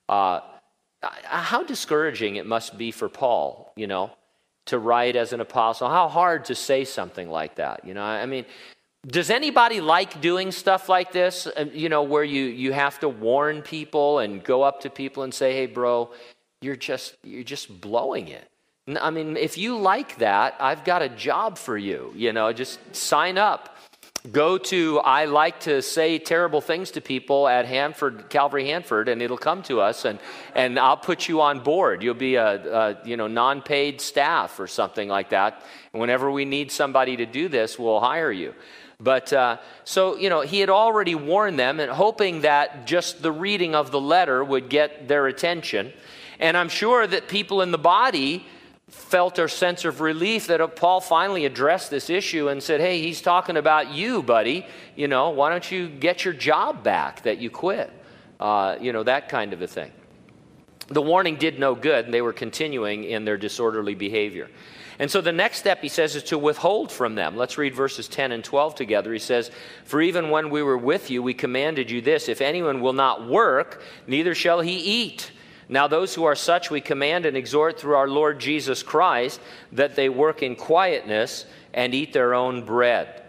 Uh, 0.08 0.40
how 1.02 1.62
discouraging 1.62 2.36
it 2.36 2.46
must 2.46 2.76
be 2.76 2.90
for 2.90 3.08
Paul, 3.08 3.72
you 3.76 3.86
know, 3.86 4.10
to 4.66 4.78
write 4.78 5.16
as 5.16 5.32
an 5.32 5.40
apostle. 5.40 5.88
How 5.88 6.08
hard 6.08 6.44
to 6.46 6.54
say 6.54 6.84
something 6.84 7.30
like 7.30 7.56
that, 7.56 7.84
you 7.84 7.94
know? 7.94 8.02
I 8.02 8.26
mean, 8.26 8.44
does 9.06 9.30
anybody 9.30 9.80
like 9.80 10.20
doing 10.20 10.52
stuff 10.52 10.88
like 10.88 11.12
this, 11.12 11.46
uh, 11.46 11.64
you 11.72 11.88
know, 11.88 12.02
where 12.02 12.24
you, 12.24 12.44
you 12.44 12.72
have 12.72 13.00
to 13.00 13.08
warn 13.08 13.62
people 13.62 14.18
and 14.18 14.44
go 14.44 14.62
up 14.62 14.80
to 14.82 14.90
people 14.90 15.22
and 15.22 15.32
say, 15.32 15.54
hey, 15.54 15.66
bro, 15.66 16.10
you're 16.60 16.76
just, 16.76 17.16
you're 17.22 17.42
just 17.42 17.80
blowing 17.80 18.28
it. 18.28 18.46
I 19.00 19.10
mean, 19.10 19.36
if 19.36 19.56
you 19.56 19.78
like 19.78 20.18
that, 20.18 20.56
I've 20.58 20.84
got 20.84 21.00
a 21.00 21.08
job 21.08 21.56
for 21.56 21.78
you, 21.78 22.12
you 22.14 22.32
know, 22.32 22.52
just 22.52 22.78
sign 22.94 23.38
up. 23.38 23.76
Go 24.32 24.58
to 24.58 24.98
i 24.98 25.24
like 25.24 25.60
to 25.60 25.80
say 25.80 26.18
terrible 26.18 26.60
things 26.60 26.90
to 26.90 27.00
people 27.00 27.48
at 27.48 27.64
hanford 27.64 28.28
calvary 28.28 28.66
hanford 28.66 29.08
and 29.08 29.22
it'll 29.22 29.38
come 29.38 29.62
to 29.62 29.80
us 29.80 30.04
and, 30.04 30.18
and 30.54 30.78
i'll 30.78 30.98
put 30.98 31.26
you 31.26 31.40
on 31.40 31.60
board. 31.60 32.02
You'll 32.02 32.12
be 32.12 32.34
a, 32.34 32.50
a 32.70 32.98
you 33.06 33.16
know 33.16 33.28
non-paid 33.28 33.98
staff 33.98 34.60
or 34.60 34.66
something 34.66 35.08
like 35.08 35.30
that. 35.30 35.62
Whenever 35.92 36.30
we 36.30 36.44
need 36.44 36.70
somebody 36.70 37.16
to 37.16 37.24
do 37.24 37.48
this 37.48 37.78
we'll 37.78 38.00
hire 38.00 38.30
you 38.30 38.54
but 39.00 39.32
uh, 39.32 39.56
so 39.84 40.16
you 40.16 40.28
know 40.28 40.42
he 40.42 40.60
had 40.60 40.70
already 40.70 41.14
warned 41.14 41.58
them 41.58 41.80
and 41.80 41.90
hoping 41.90 42.42
that 42.42 42.86
just 42.86 43.22
the 43.22 43.32
reading 43.32 43.74
of 43.74 43.90
the 43.90 44.00
letter 44.00 44.44
would 44.44 44.68
get 44.68 45.08
their 45.08 45.26
attention 45.26 45.92
and 46.38 46.56
i'm 46.56 46.68
sure 46.68 47.06
that 47.06 47.28
people 47.28 47.62
in 47.62 47.70
the 47.70 47.78
body 47.78 48.46
felt 48.90 49.38
a 49.38 49.48
sense 49.48 49.84
of 49.84 50.00
relief 50.00 50.48
that 50.48 50.76
Paul 50.76 51.00
finally 51.00 51.46
addressed 51.46 51.90
this 51.90 52.10
issue 52.10 52.48
and 52.48 52.60
said, 52.62 52.80
Hey, 52.80 53.00
he's 53.00 53.22
talking 53.22 53.56
about 53.56 53.92
you, 53.92 54.22
buddy. 54.22 54.66
You 54.96 55.08
know, 55.08 55.30
why 55.30 55.50
don't 55.50 55.70
you 55.70 55.88
get 55.88 56.24
your 56.24 56.34
job 56.34 56.82
back 56.82 57.22
that 57.22 57.38
you 57.38 57.50
quit? 57.50 57.90
Uh, 58.38 58.76
you 58.80 58.92
know, 58.92 59.02
that 59.04 59.28
kind 59.28 59.52
of 59.52 59.62
a 59.62 59.66
thing. 59.66 59.92
The 60.88 61.02
warning 61.02 61.36
did 61.36 61.58
no 61.58 61.76
good, 61.76 62.06
and 62.06 62.12
they 62.12 62.22
were 62.22 62.32
continuing 62.32 63.04
in 63.04 63.24
their 63.24 63.36
disorderly 63.36 63.94
behavior. 63.94 64.48
And 65.00 65.10
so 65.10 65.22
the 65.22 65.32
next 65.32 65.56
step, 65.60 65.80
he 65.80 65.88
says, 65.88 66.14
is 66.14 66.24
to 66.24 66.36
withhold 66.36 66.92
from 66.92 67.14
them. 67.14 67.34
Let's 67.34 67.56
read 67.56 67.74
verses 67.74 68.06
10 68.06 68.32
and 68.32 68.44
12 68.44 68.74
together. 68.74 69.14
He 69.14 69.18
says, 69.18 69.50
For 69.82 70.02
even 70.02 70.28
when 70.28 70.50
we 70.50 70.62
were 70.62 70.76
with 70.76 71.10
you, 71.10 71.22
we 71.22 71.32
commanded 71.32 71.90
you 71.90 72.02
this 72.02 72.28
if 72.28 72.42
anyone 72.42 72.82
will 72.82 72.92
not 72.92 73.26
work, 73.26 73.80
neither 74.06 74.34
shall 74.34 74.60
he 74.60 74.76
eat. 74.76 75.32
Now, 75.70 75.86
those 75.86 76.14
who 76.14 76.24
are 76.24 76.34
such 76.34 76.70
we 76.70 76.82
command 76.82 77.24
and 77.24 77.34
exhort 77.34 77.80
through 77.80 77.94
our 77.94 78.08
Lord 78.08 78.40
Jesus 78.40 78.82
Christ 78.82 79.40
that 79.72 79.96
they 79.96 80.10
work 80.10 80.42
in 80.42 80.54
quietness 80.54 81.46
and 81.72 81.94
eat 81.94 82.12
their 82.12 82.34
own 82.34 82.66
bread. 82.66 83.22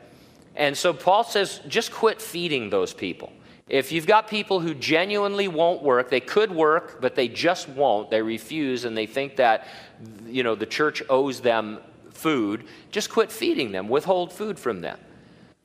And 0.57 0.77
so 0.77 0.91
Paul 0.91 1.23
says, 1.23 1.61
just 1.69 1.93
quit 1.93 2.21
feeding 2.21 2.69
those 2.69 2.93
people. 2.93 3.31
If 3.71 3.93
you've 3.93 4.05
got 4.05 4.27
people 4.27 4.59
who 4.59 4.73
genuinely 4.73 5.47
won't 5.47 5.81
work, 5.81 6.09
they 6.09 6.19
could 6.19 6.51
work, 6.51 6.99
but 6.99 7.15
they 7.15 7.29
just 7.29 7.69
won't, 7.69 8.11
they 8.11 8.21
refuse, 8.21 8.83
and 8.83 8.97
they 8.97 9.05
think 9.05 9.37
that 9.37 9.65
you 10.27 10.43
know 10.43 10.55
the 10.55 10.65
church 10.65 11.01
owes 11.09 11.39
them 11.39 11.79
food, 12.09 12.65
just 12.91 13.09
quit 13.09 13.31
feeding 13.31 13.71
them, 13.71 13.87
withhold 13.87 14.33
food 14.33 14.59
from 14.59 14.81
them. 14.81 14.99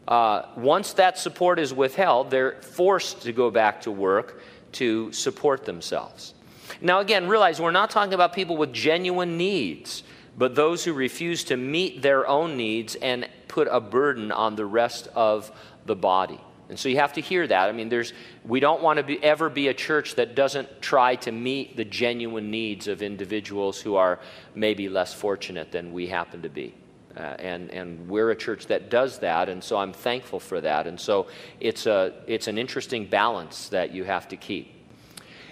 Uh, 0.06 0.42
once 0.56 0.92
that 0.92 1.18
support 1.18 1.58
is 1.58 1.74
withheld, 1.74 2.30
they're 2.30 2.62
forced 2.62 3.22
to 3.22 3.32
go 3.32 3.50
back 3.50 3.80
to 3.80 3.90
work 3.90 4.40
to 4.70 5.10
support 5.10 5.64
themselves. 5.64 6.34
Now, 6.80 7.00
again, 7.00 7.26
realize 7.26 7.60
we're 7.60 7.72
not 7.72 7.90
talking 7.90 8.14
about 8.14 8.32
people 8.32 8.56
with 8.56 8.72
genuine 8.72 9.36
needs, 9.36 10.04
but 10.38 10.54
those 10.54 10.84
who 10.84 10.92
refuse 10.92 11.42
to 11.44 11.56
meet 11.56 12.02
their 12.02 12.24
own 12.28 12.56
needs 12.56 12.94
and 12.94 13.28
put 13.48 13.66
a 13.68 13.80
burden 13.80 14.30
on 14.30 14.54
the 14.54 14.64
rest 14.64 15.08
of 15.16 15.50
the 15.86 15.96
body. 15.96 16.40
And 16.68 16.78
so 16.78 16.88
you 16.88 16.96
have 16.96 17.12
to 17.12 17.20
hear 17.20 17.46
that. 17.46 17.68
I 17.68 17.72
mean, 17.72 17.88
there's, 17.88 18.12
we 18.44 18.58
don't 18.58 18.82
want 18.82 18.96
to 18.96 19.04
be, 19.04 19.22
ever 19.22 19.48
be 19.48 19.68
a 19.68 19.74
church 19.74 20.16
that 20.16 20.34
doesn't 20.34 20.82
try 20.82 21.14
to 21.16 21.30
meet 21.30 21.76
the 21.76 21.84
genuine 21.84 22.50
needs 22.50 22.88
of 22.88 23.02
individuals 23.02 23.80
who 23.80 23.94
are 23.94 24.18
maybe 24.54 24.88
less 24.88 25.14
fortunate 25.14 25.70
than 25.70 25.92
we 25.92 26.08
happen 26.08 26.42
to 26.42 26.48
be. 26.48 26.74
Uh, 27.16 27.20
and, 27.38 27.70
and 27.70 28.08
we're 28.08 28.30
a 28.30 28.36
church 28.36 28.66
that 28.66 28.90
does 28.90 29.20
that, 29.20 29.48
and 29.48 29.64
so 29.64 29.78
I'm 29.78 29.92
thankful 29.92 30.38
for 30.38 30.60
that. 30.60 30.86
And 30.86 31.00
so 31.00 31.28
it's, 31.60 31.86
a, 31.86 32.12
it's 32.26 32.46
an 32.46 32.58
interesting 32.58 33.06
balance 33.06 33.70
that 33.70 33.94
you 33.94 34.04
have 34.04 34.28
to 34.28 34.36
keep 34.36 34.75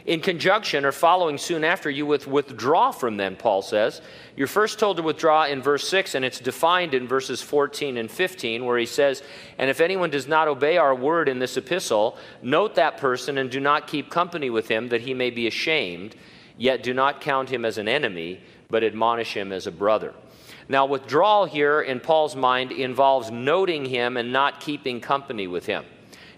in 0.06 0.20
conjunction 0.20 0.84
or 0.84 0.92
following 0.92 1.38
soon 1.38 1.64
after, 1.64 1.88
you 1.88 2.04
with, 2.04 2.26
withdraw 2.26 2.90
from 2.90 3.16
them, 3.16 3.37
Paul 3.37 3.62
says. 3.62 4.02
You're 4.37 4.46
first 4.46 4.78
told 4.78 4.99
to 4.99 5.02
withdraw 5.02 5.44
in 5.46 5.62
verse 5.62 5.88
6, 5.88 6.14
and 6.14 6.25
it's 6.25 6.40
defined 6.40 6.92
in 6.92 7.08
verses 7.08 7.40
14 7.40 7.96
and 7.96 8.11
15, 8.11 8.66
where 8.66 8.76
he 8.76 8.84
says, 8.84 9.23
And 9.58 9.70
if 9.70 9.80
anyone 9.80 10.11
does 10.11 10.28
not 10.28 10.46
obey 10.46 10.76
our 10.76 10.94
word 10.94 11.28
in 11.28 11.38
this 11.38 11.56
epistle, 11.56 12.18
note 12.42 12.75
that 12.75 12.99
person 12.99 13.38
and 13.38 13.50
do 13.50 13.61
not 13.61 13.87
keep 13.87 14.11
company 14.11 14.50
with 14.50 14.68
him, 14.68 14.90
that 14.90 15.00
he 15.00 15.14
may 15.14 15.30
be 15.30 15.46
ashamed, 15.46 16.14
yet 16.58 16.82
do 16.82 16.92
not 16.92 17.23
count 17.23 17.49
him 17.49 17.64
as 17.64 17.78
an 17.78 17.88
enemy, 17.88 18.40
but 18.68 18.84
admonish 18.84 19.34
him 19.34 19.52
as 19.52 19.66
a 19.66 19.73
brother. 19.73 20.12
Now, 20.68 20.84
withdrawal 20.84 21.46
here 21.46 21.80
in 21.80 22.00
Paul's 22.00 22.37
mind 22.37 22.73
involves 22.73 23.30
noting 23.30 23.87
him 23.87 24.16
and 24.18 24.32
not 24.32 24.61
keeping 24.61 25.00
company 25.00 25.46
with 25.46 25.64
him. 25.66 25.84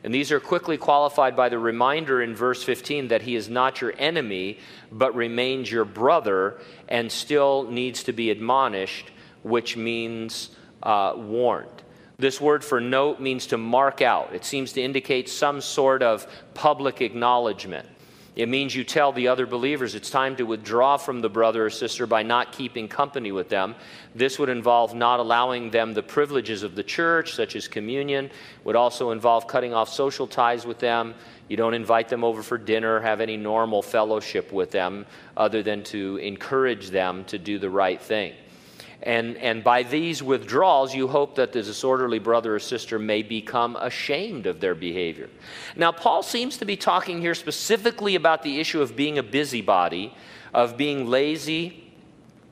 And 0.06 0.14
these 0.14 0.30
are 0.30 0.38
quickly 0.38 0.78
qualified 0.78 1.34
by 1.34 1.48
the 1.48 1.58
reminder 1.58 2.22
in 2.22 2.36
verse 2.36 2.62
15 2.62 3.08
that 3.08 3.22
he 3.22 3.34
is 3.34 3.48
not 3.48 3.80
your 3.80 3.92
enemy, 3.98 4.60
but 4.92 5.12
remains 5.16 5.68
your 5.68 5.84
brother 5.84 6.60
and 6.88 7.10
still 7.10 7.64
needs 7.64 8.04
to 8.04 8.12
be 8.12 8.30
admonished, 8.30 9.10
which 9.42 9.76
means 9.76 10.50
uh, 10.84 11.14
warned. 11.16 11.82
This 12.18 12.40
word 12.40 12.64
for 12.64 12.80
note 12.80 13.18
means 13.18 13.48
to 13.48 13.58
mark 13.58 14.00
out. 14.00 14.32
It 14.32 14.44
seems 14.44 14.72
to 14.74 14.80
indicate 14.80 15.28
some 15.28 15.60
sort 15.60 16.04
of 16.04 16.24
public 16.54 17.02
acknowledgement. 17.02 17.88
It 18.36 18.50
means 18.50 18.74
you 18.74 18.84
tell 18.84 19.12
the 19.12 19.28
other 19.28 19.46
believers 19.46 19.94
it's 19.94 20.10
time 20.10 20.36
to 20.36 20.42
withdraw 20.44 20.98
from 20.98 21.22
the 21.22 21.28
brother 21.30 21.64
or 21.64 21.70
sister 21.70 22.06
by 22.06 22.22
not 22.22 22.52
keeping 22.52 22.86
company 22.86 23.32
with 23.32 23.48
them. 23.48 23.74
This 24.14 24.38
would 24.38 24.50
involve 24.50 24.94
not 24.94 25.20
allowing 25.20 25.70
them 25.70 25.94
the 25.94 26.02
privileges 26.02 26.62
of 26.62 26.74
the 26.74 26.82
church, 26.82 27.32
such 27.32 27.56
as 27.56 27.66
communion, 27.66 28.30
would 28.64 28.76
also 28.76 29.10
involve 29.10 29.48
cutting 29.48 29.72
off 29.72 29.88
social 29.88 30.26
ties 30.26 30.66
with 30.66 30.78
them. 30.78 31.14
You 31.48 31.56
don't 31.56 31.72
invite 31.72 32.10
them 32.10 32.24
over 32.24 32.42
for 32.42 32.58
dinner, 32.58 33.00
have 33.00 33.22
any 33.22 33.38
normal 33.38 33.80
fellowship 33.80 34.52
with 34.52 34.70
them, 34.70 35.06
other 35.34 35.62
than 35.62 35.82
to 35.84 36.18
encourage 36.18 36.90
them 36.90 37.24
to 37.26 37.38
do 37.38 37.58
the 37.58 37.70
right 37.70 38.00
thing. 38.00 38.34
And, 39.02 39.36
and 39.36 39.62
by 39.62 39.82
these 39.82 40.22
withdrawals, 40.22 40.94
you 40.94 41.06
hope 41.08 41.34
that 41.36 41.52
the 41.52 41.62
disorderly 41.62 42.18
brother 42.18 42.56
or 42.56 42.58
sister 42.58 42.98
may 42.98 43.22
become 43.22 43.76
ashamed 43.76 44.46
of 44.46 44.60
their 44.60 44.74
behavior. 44.74 45.28
Now, 45.76 45.92
Paul 45.92 46.22
seems 46.22 46.56
to 46.58 46.64
be 46.64 46.76
talking 46.76 47.20
here 47.20 47.34
specifically 47.34 48.14
about 48.14 48.42
the 48.42 48.58
issue 48.58 48.80
of 48.80 48.96
being 48.96 49.18
a 49.18 49.22
busybody, 49.22 50.14
of 50.54 50.76
being 50.76 51.08
lazy, 51.08 51.84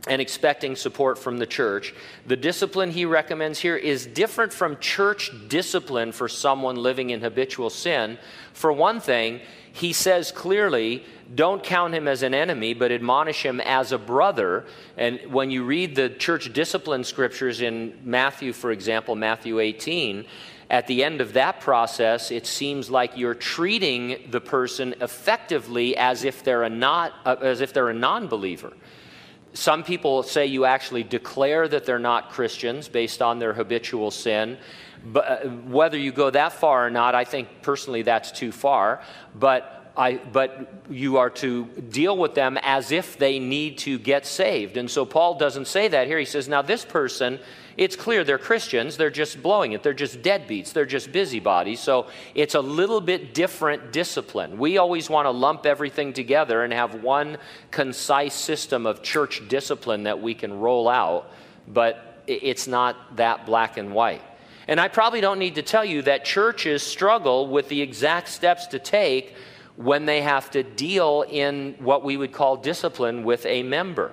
and 0.06 0.20
expecting 0.20 0.76
support 0.76 1.18
from 1.18 1.38
the 1.38 1.46
church. 1.46 1.94
The 2.26 2.36
discipline 2.36 2.90
he 2.90 3.06
recommends 3.06 3.60
here 3.60 3.76
is 3.76 4.06
different 4.06 4.52
from 4.52 4.78
church 4.78 5.30
discipline 5.48 6.12
for 6.12 6.28
someone 6.28 6.76
living 6.76 7.10
in 7.10 7.22
habitual 7.22 7.70
sin. 7.70 8.18
For 8.52 8.70
one 8.70 9.00
thing, 9.00 9.40
he 9.75 9.93
says 9.93 10.31
clearly, 10.31 11.04
don't 11.35 11.64
count 11.64 11.95
him 11.95 12.07
as 12.07 12.23
an 12.23 12.33
enemy, 12.33 12.75
but 12.75 12.93
admonish 12.93 13.45
him 13.45 13.61
as 13.61 13.90
a 13.90 13.99
brother. 13.99 14.66
And 14.97 15.19
when 15.33 15.50
you 15.50 15.64
read 15.64 15.97
the 15.97 16.11
church 16.11 16.52
discipline 16.52 17.02
scriptures 17.02 17.61
in 17.61 17.99
Matthew, 18.04 18.52
for 18.52 18.71
example, 18.71 19.16
Matthew 19.16 19.59
18, 19.59 20.26
at 20.71 20.87
the 20.87 21.02
end 21.02 21.21
of 21.21 21.33
that 21.33 21.59
process, 21.59 22.31
it 22.31 22.47
seems 22.47 22.88
like 22.88 23.16
you're 23.16 23.35
treating 23.35 24.28
the 24.31 24.40
person 24.40 24.95
effectively 25.00 25.97
as 25.97 26.23
if 26.23 26.45
they're 26.45 26.62
a 26.62 26.71
not 26.71 27.12
uh, 27.26 27.35
as 27.43 27.61
if 27.61 27.73
they're 27.73 27.90
a 27.90 27.95
non-believer. 27.95 28.73
Some 29.54 29.83
people 29.83 30.23
say 30.23 30.47
you 30.47 30.66
actually 30.66 31.02
declare 31.02 31.66
that 31.66 31.85
they're 31.85 31.99
not 31.99 32.31
Christians 32.31 32.87
based 32.88 33.21
on 33.21 33.40
their 33.40 33.52
habitual 33.52 34.12
sin. 34.12 34.57
But 35.04 35.25
uh, 35.26 35.49
whether 35.49 35.99
you 35.99 36.12
go 36.12 36.30
that 36.30 36.52
far 36.52 36.87
or 36.87 36.90
not, 36.90 37.14
I 37.14 37.25
think 37.25 37.49
personally 37.62 38.02
that's 38.02 38.32
too 38.32 38.52
far. 38.52 39.02
But 39.34 39.84
I, 39.96 40.16
but 40.16 40.73
you 40.90 41.18
are 41.18 41.30
to 41.30 41.66
deal 41.66 42.16
with 42.16 42.34
them 42.34 42.58
as 42.62 42.90
if 42.90 43.16
they 43.16 43.38
need 43.38 43.78
to 43.78 43.99
get 43.99 44.26
saved. 44.26 44.76
And 44.76 44.90
so 44.90 45.04
Paul 45.04 45.38
doesn't 45.38 45.68
say 45.68 45.87
that 45.88 46.08
here. 46.08 46.18
He 46.18 46.25
says, 46.25 46.49
now 46.49 46.62
this 46.62 46.84
person, 46.84 47.38
it's 47.76 47.94
clear 47.94 48.25
they're 48.25 48.38
Christians. 48.38 48.96
They're 48.96 49.11
just 49.11 49.40
blowing 49.40 49.73
it. 49.73 49.84
They're 49.84 49.94
just 49.94 50.20
deadbeats. 50.20 50.73
They're 50.73 50.84
just 50.84 51.12
busybodies. 51.12 51.78
So 51.78 52.08
it's 52.34 52.56
a 52.56 52.61
little 52.61 53.00
bit 53.00 53.34
different 53.34 53.92
discipline. 53.92 54.58
We 54.58 54.78
always 54.78 55.08
want 55.08 55.26
to 55.26 55.30
lump 55.30 55.64
everything 55.64 56.12
together 56.12 56.64
and 56.64 56.73
have 56.73 57.02
one 57.02 57.38
concise 57.70 58.34
system 58.34 58.87
of 58.87 59.02
church 59.02 59.46
discipline 59.49 60.04
that 60.04 60.20
we 60.20 60.34
can 60.34 60.58
roll 60.58 60.88
out, 60.88 61.30
but 61.68 62.23
it's 62.26 62.66
not 62.66 63.16
that 63.16 63.46
black 63.46 63.76
and 63.76 63.94
white. 63.94 64.23
And 64.66 64.80
I 64.80 64.88
probably 64.88 65.21
don't 65.21 65.38
need 65.38 65.56
to 65.56 65.62
tell 65.62 65.85
you 65.85 66.02
that 66.02 66.25
churches 66.25 66.83
struggle 66.83 67.49
with 67.49 67.68
the 67.68 67.83
exact 67.83 68.28
steps 68.28 68.66
to 68.68 68.78
take 68.78 69.35
when 69.76 70.06
they 70.06 70.23
have 70.23 70.50
to 70.52 70.62
deal 70.62 71.25
in 71.28 71.75
what 71.78 72.04
we 72.04 72.16
would 72.16 72.33
call 72.33 72.56
discipline 72.56 73.25
with 73.25 73.44
a 73.47 73.62
member. 73.62 74.12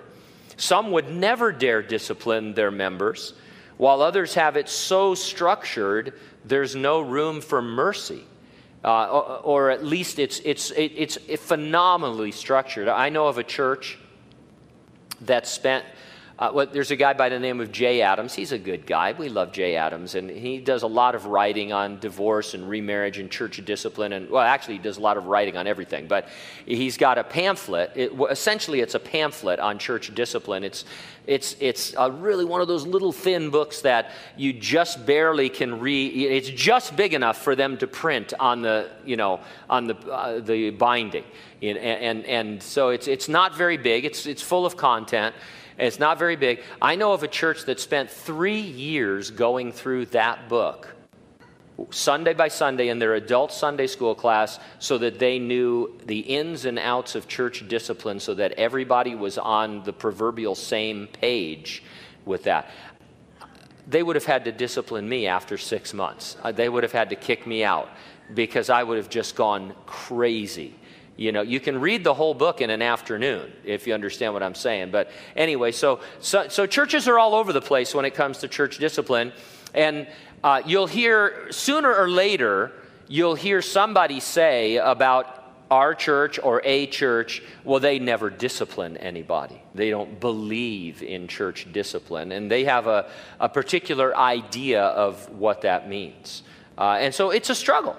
Some 0.57 0.91
would 0.91 1.09
never 1.09 1.51
dare 1.51 1.81
discipline 1.81 2.53
their 2.53 2.71
members, 2.71 3.33
while 3.77 4.01
others 4.01 4.33
have 4.35 4.57
it 4.57 4.69
so 4.69 5.15
structured 5.15 6.13
there's 6.43 6.75
no 6.75 7.01
room 7.01 7.41
for 7.41 7.61
mercy. 7.61 8.23
Uh, 8.83 9.05
or, 9.09 9.37
or, 9.43 9.69
at 9.69 9.85
least 9.85 10.17
it's, 10.17 10.39
it's, 10.43 10.71
it's 10.71 11.17
phenomenally 11.37 12.31
structured. 12.31 12.87
I 12.87 13.09
know 13.09 13.27
of 13.27 13.37
a 13.37 13.43
church 13.43 13.99
that 15.21 15.45
spent 15.45 15.85
uh, 16.41 16.49
well, 16.51 16.65
there's 16.65 16.89
a 16.89 16.95
guy 16.95 17.13
by 17.13 17.29
the 17.29 17.37
name 17.37 17.61
of 17.61 17.71
Jay 17.71 18.01
Adams. 18.01 18.33
He's 18.33 18.51
a 18.51 18.57
good 18.57 18.87
guy. 18.87 19.11
We 19.11 19.29
love 19.29 19.51
Jay 19.51 19.75
Adams. 19.75 20.15
And 20.15 20.27
he 20.27 20.57
does 20.57 20.81
a 20.81 20.87
lot 20.87 21.13
of 21.13 21.27
writing 21.27 21.71
on 21.71 21.99
divorce 21.99 22.55
and 22.55 22.67
remarriage 22.67 23.19
and 23.19 23.29
church 23.29 23.63
discipline. 23.63 24.11
And, 24.11 24.27
well, 24.27 24.41
actually, 24.41 24.77
he 24.77 24.79
does 24.81 24.97
a 24.97 25.01
lot 25.01 25.17
of 25.17 25.27
writing 25.27 25.55
on 25.55 25.67
everything. 25.67 26.07
But 26.07 26.29
he's 26.65 26.97
got 26.97 27.19
a 27.19 27.23
pamphlet. 27.23 27.91
It, 27.93 28.13
essentially, 28.31 28.79
it's 28.79 28.95
a 28.95 28.99
pamphlet 28.99 29.59
on 29.59 29.77
church 29.77 30.15
discipline. 30.15 30.63
It's, 30.63 30.83
it's, 31.27 31.55
it's 31.59 31.93
a 31.95 32.09
really 32.09 32.43
one 32.43 32.59
of 32.59 32.67
those 32.67 32.87
little 32.87 33.11
thin 33.11 33.51
books 33.51 33.81
that 33.81 34.09
you 34.35 34.51
just 34.51 35.05
barely 35.05 35.47
can 35.47 35.79
read. 35.79 36.11
It's 36.15 36.49
just 36.49 36.95
big 36.95 37.13
enough 37.13 37.37
for 37.39 37.55
them 37.55 37.77
to 37.77 37.85
print 37.85 38.33
on 38.39 38.63
the, 38.63 38.89
you 39.05 39.15
know, 39.15 39.41
on 39.69 39.85
the, 39.85 39.95
uh, 40.11 40.39
the 40.39 40.71
binding. 40.71 41.25
And, 41.61 41.77
and, 41.77 42.25
and 42.25 42.63
so 42.63 42.89
it's, 42.89 43.07
it's 43.07 43.29
not 43.29 43.55
very 43.55 43.77
big. 43.77 44.05
It's, 44.05 44.25
it's 44.25 44.41
full 44.41 44.65
of 44.65 44.75
content 44.75 45.35
and 45.81 45.87
it's 45.87 45.97
not 45.97 46.19
very 46.19 46.35
big. 46.35 46.61
I 46.79 46.95
know 46.95 47.11
of 47.11 47.23
a 47.23 47.27
church 47.27 47.65
that 47.65 47.79
spent 47.79 48.11
three 48.11 48.59
years 48.59 49.31
going 49.31 49.71
through 49.71 50.05
that 50.07 50.47
book, 50.47 50.93
Sunday 51.89 52.35
by 52.35 52.49
Sunday, 52.49 52.89
in 52.89 52.99
their 52.99 53.15
adult 53.15 53.51
Sunday 53.51 53.87
school 53.87 54.13
class, 54.13 54.59
so 54.77 54.99
that 54.99 55.17
they 55.17 55.39
knew 55.39 55.99
the 56.05 56.19
ins 56.19 56.65
and 56.65 56.77
outs 56.77 57.15
of 57.15 57.27
church 57.27 57.67
discipline, 57.67 58.19
so 58.19 58.35
that 58.35 58.51
everybody 58.51 59.15
was 59.15 59.39
on 59.39 59.81
the 59.81 59.91
proverbial 59.91 60.53
same 60.53 61.07
page 61.07 61.81
with 62.25 62.43
that. 62.43 62.69
They 63.87 64.03
would 64.03 64.15
have 64.15 64.25
had 64.25 64.45
to 64.45 64.51
discipline 64.51 65.09
me 65.09 65.25
after 65.25 65.57
six 65.57 65.95
months. 65.95 66.37
Uh, 66.43 66.51
they 66.51 66.69
would 66.69 66.83
have 66.83 66.91
had 66.91 67.09
to 67.09 67.15
kick 67.15 67.47
me 67.47 67.63
out 67.63 67.89
because 68.35 68.69
I 68.69 68.83
would 68.83 68.97
have 68.97 69.09
just 69.09 69.35
gone 69.35 69.73
crazy 69.87 70.75
you 71.17 71.31
know, 71.31 71.41
you 71.41 71.59
can 71.59 71.79
read 71.79 72.03
the 72.03 72.13
whole 72.13 72.33
book 72.33 72.61
in 72.61 72.69
an 72.69 72.81
afternoon 72.81 73.51
if 73.63 73.85
you 73.85 73.93
understand 73.93 74.33
what 74.33 74.43
I'm 74.43 74.55
saying. 74.55 74.91
But 74.91 75.11
anyway, 75.35 75.71
so, 75.71 75.99
so, 76.19 76.47
so 76.47 76.65
churches 76.65 77.07
are 77.07 77.19
all 77.19 77.35
over 77.35 77.53
the 77.53 77.61
place 77.61 77.93
when 77.93 78.05
it 78.05 78.15
comes 78.15 78.39
to 78.39 78.47
church 78.47 78.77
discipline. 78.77 79.33
And 79.73 80.07
uh, 80.43 80.61
you'll 80.65 80.87
hear 80.87 81.51
sooner 81.51 81.93
or 81.93 82.09
later, 82.09 82.71
you'll 83.07 83.35
hear 83.35 83.61
somebody 83.61 84.19
say 84.19 84.77
about 84.77 85.37
our 85.69 85.95
church 85.95 86.37
or 86.41 86.61
a 86.65 86.85
church, 86.87 87.41
well, 87.63 87.79
they 87.79 87.97
never 87.97 88.29
discipline 88.29 88.97
anybody. 88.97 89.61
They 89.73 89.89
don't 89.89 90.19
believe 90.19 91.01
in 91.01 91.29
church 91.29 91.71
discipline. 91.71 92.33
And 92.33 92.51
they 92.51 92.65
have 92.65 92.87
a, 92.87 93.09
a 93.39 93.47
particular 93.47 94.15
idea 94.15 94.83
of 94.83 95.29
what 95.29 95.61
that 95.61 95.87
means. 95.87 96.43
Uh, 96.77 96.97
and 96.99 97.15
so 97.15 97.29
it's 97.31 97.49
a 97.49 97.55
struggle. 97.55 97.95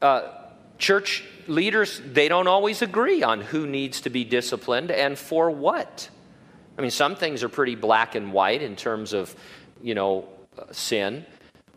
Uh, 0.00 0.41
church 0.82 1.24
leaders, 1.46 2.02
they 2.04 2.28
don't 2.28 2.48
always 2.48 2.82
agree 2.82 3.22
on 3.22 3.40
who 3.40 3.66
needs 3.66 4.00
to 4.02 4.10
be 4.10 4.24
disciplined 4.24 4.90
and 4.90 5.16
for 5.16 5.50
what. 5.50 6.10
I 6.76 6.82
mean, 6.82 6.90
some 6.90 7.14
things 7.14 7.42
are 7.44 7.48
pretty 7.48 7.76
black 7.76 8.14
and 8.16 8.32
white 8.32 8.62
in 8.62 8.74
terms 8.74 9.12
of, 9.12 9.34
you 9.80 9.94
know, 9.94 10.28
sin. 10.72 11.24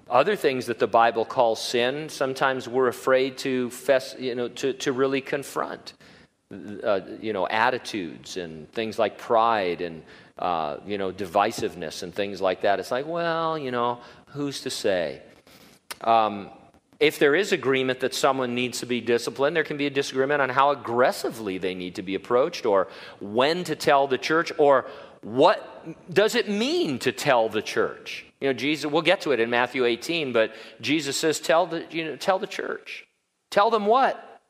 Other 0.10 0.36
things 0.36 0.66
that 0.66 0.80
the 0.80 0.88
Bible 0.88 1.24
calls 1.24 1.62
sin, 1.62 2.10
sometimes 2.10 2.68
we're 2.68 2.88
afraid 2.88 3.38
to, 3.40 3.70
fess, 3.70 4.16
you 4.18 4.34
know, 4.36 4.48
to, 4.50 4.74
to 4.74 4.92
really 4.92 5.22
confront. 5.22 5.94
Uh, 6.52 7.02
you 7.20 7.34
know, 7.34 7.48
attitudes 7.48 8.38
and 8.38 8.72
things 8.72 9.00
like 9.00 9.18
pride 9.18 9.82
and, 9.82 10.04
uh, 10.38 10.78
you 10.86 10.98
know, 10.98 11.12
divisiveness 11.12 12.04
and 12.04 12.14
things 12.14 12.40
like 12.40 12.62
that. 12.62 12.80
It's 12.80 12.92
like, 12.92 13.08
well, 13.08 13.58
you 13.58 13.72
know, 13.72 14.00
who's 14.28 14.62
to 14.62 14.70
say? 14.70 15.22
Um, 16.02 16.52
if 17.00 17.20
there 17.20 17.36
is 17.36 17.52
agreement 17.52 18.00
that 18.00 18.14
someone 18.14 18.56
needs 18.56 18.80
to 18.80 18.86
be 18.86 19.02
disciplined, 19.02 19.56
there 19.56 19.64
can 19.64 19.78
be 19.78 19.88
a 19.88 19.90
disagreement 19.90 20.42
on 20.42 20.50
how 20.50 20.72
aggressively 20.72 21.58
they 21.58 21.76
need 21.76 21.96
to 21.96 22.02
be 22.02 22.16
approached, 22.16 22.66
or 22.66 22.88
when 23.20 23.64
to 23.66 23.76
tell 23.76 24.08
the 24.08 24.18
church, 24.18 24.52
or 24.58 24.86
what 25.22 26.14
does 26.14 26.36
it 26.36 26.50
mean 26.50 27.00
to 27.00 27.12
tell 27.12 27.50
the 27.50 27.62
church. 27.62 28.26
You 28.40 28.50
know, 28.50 28.54
Jesus. 28.54 28.92
We'll 28.92 29.02
get 29.02 29.22
to 29.22 29.32
it 29.32 29.40
in 29.40 29.50
Matthew 29.50 29.86
18, 29.86 30.34
but 30.34 30.54
Jesus 30.82 31.18
says, 31.18 31.40
"Tell 31.40 31.66
the 31.66 31.86
you 31.90 32.06
know, 32.06 32.16
tell 32.16 32.40
the 32.40 32.48
church. 32.48 33.06
Tell 33.50 33.70
them 33.70 33.86
what 33.86 34.42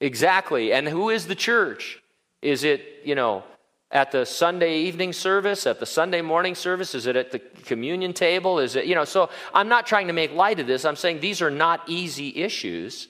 exactly, 0.00 0.72
and 0.72 0.88
who 0.88 1.10
is 1.10 1.26
the 1.26 1.34
church? 1.34 2.02
Is 2.42 2.64
it 2.64 3.00
you 3.04 3.14
know 3.14 3.44
at 3.90 4.10
the 4.12 4.26
Sunday 4.26 4.78
evening 4.80 5.12
service, 5.12 5.66
at 5.66 5.80
the 5.80 5.86
Sunday 5.86 6.22
morning 6.22 6.54
service? 6.54 6.94
Is 6.94 7.06
it 7.06 7.16
at 7.16 7.30
the 7.30 7.38
communion 7.38 8.12
table? 8.12 8.58
Is 8.58 8.76
it, 8.76 8.86
you 8.86 8.94
know, 8.94 9.04
so 9.04 9.30
I'm 9.54 9.68
not 9.68 9.86
trying 9.86 10.08
to 10.08 10.12
make 10.12 10.32
light 10.32 10.60
of 10.60 10.66
this. 10.66 10.84
I'm 10.84 10.96
saying 10.96 11.20
these 11.20 11.40
are 11.40 11.50
not 11.50 11.82
easy 11.86 12.36
issues. 12.36 13.08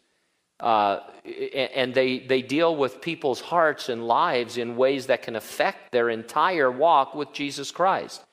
Uh, 0.58 1.00
and 1.76 1.92
they, 1.92 2.18
they 2.18 2.40
deal 2.40 2.74
with 2.76 3.02
people's 3.02 3.42
hearts 3.42 3.90
and 3.90 4.06
lives 4.06 4.56
in 4.56 4.76
ways 4.76 5.06
that 5.06 5.20
can 5.20 5.36
affect 5.36 5.92
their 5.92 6.08
entire 6.08 6.70
walk 6.70 7.14
with 7.14 7.32
Jesus 7.32 7.70
Christ. 7.70 8.24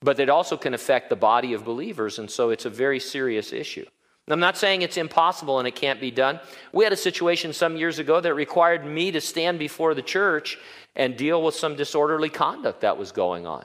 But 0.00 0.20
it 0.20 0.28
also 0.28 0.56
can 0.56 0.74
affect 0.74 1.08
the 1.08 1.16
body 1.16 1.54
of 1.54 1.64
believers, 1.64 2.18
and 2.18 2.30
so 2.30 2.50
it's 2.50 2.66
a 2.66 2.70
very 2.70 3.00
serious 3.00 3.52
issue. 3.52 3.86
I'm 4.28 4.40
not 4.40 4.56
saying 4.56 4.82
it's 4.82 4.96
impossible 4.96 5.58
and 5.58 5.66
it 5.66 5.74
can't 5.74 6.00
be 6.00 6.10
done. 6.10 6.38
We 6.72 6.84
had 6.84 6.92
a 6.92 6.96
situation 6.96 7.52
some 7.52 7.76
years 7.76 7.98
ago 7.98 8.20
that 8.20 8.34
required 8.34 8.84
me 8.86 9.10
to 9.10 9.20
stand 9.20 9.58
before 9.58 9.94
the 9.94 10.02
church 10.02 10.58
and 10.94 11.16
deal 11.16 11.42
with 11.42 11.54
some 11.54 11.74
disorderly 11.74 12.28
conduct 12.28 12.82
that 12.82 12.96
was 12.96 13.10
going 13.10 13.46
on. 13.46 13.64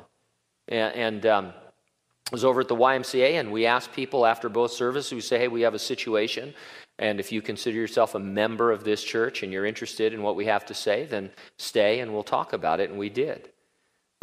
And, 0.67 0.95
and 0.95 1.25
um, 1.27 1.45
I 1.47 2.31
was 2.31 2.43
over 2.43 2.61
at 2.61 2.67
the 2.67 2.75
YMCA, 2.75 3.39
and 3.39 3.51
we 3.51 3.65
asked 3.65 3.93
people 3.93 4.25
after 4.25 4.49
both 4.49 4.71
services 4.71 5.09
who 5.09 5.21
say, 5.21 5.37
Hey, 5.37 5.47
we 5.47 5.61
have 5.61 5.75
a 5.75 5.79
situation. 5.79 6.53
And 6.99 7.19
if 7.19 7.31
you 7.31 7.43
consider 7.43 7.77
yourself 7.77 8.15
a 8.15 8.19
member 8.19 8.71
of 8.71 8.83
this 8.83 9.03
church 9.03 9.43
and 9.43 9.53
you're 9.53 9.67
interested 9.67 10.13
in 10.13 10.23
what 10.23 10.35
we 10.35 10.45
have 10.45 10.65
to 10.65 10.73
say, 10.73 11.05
then 11.05 11.29
stay 11.59 11.99
and 11.99 12.11
we'll 12.11 12.23
talk 12.23 12.53
about 12.53 12.79
it. 12.79 12.89
And 12.89 12.97
we 12.97 13.09
did. 13.09 13.49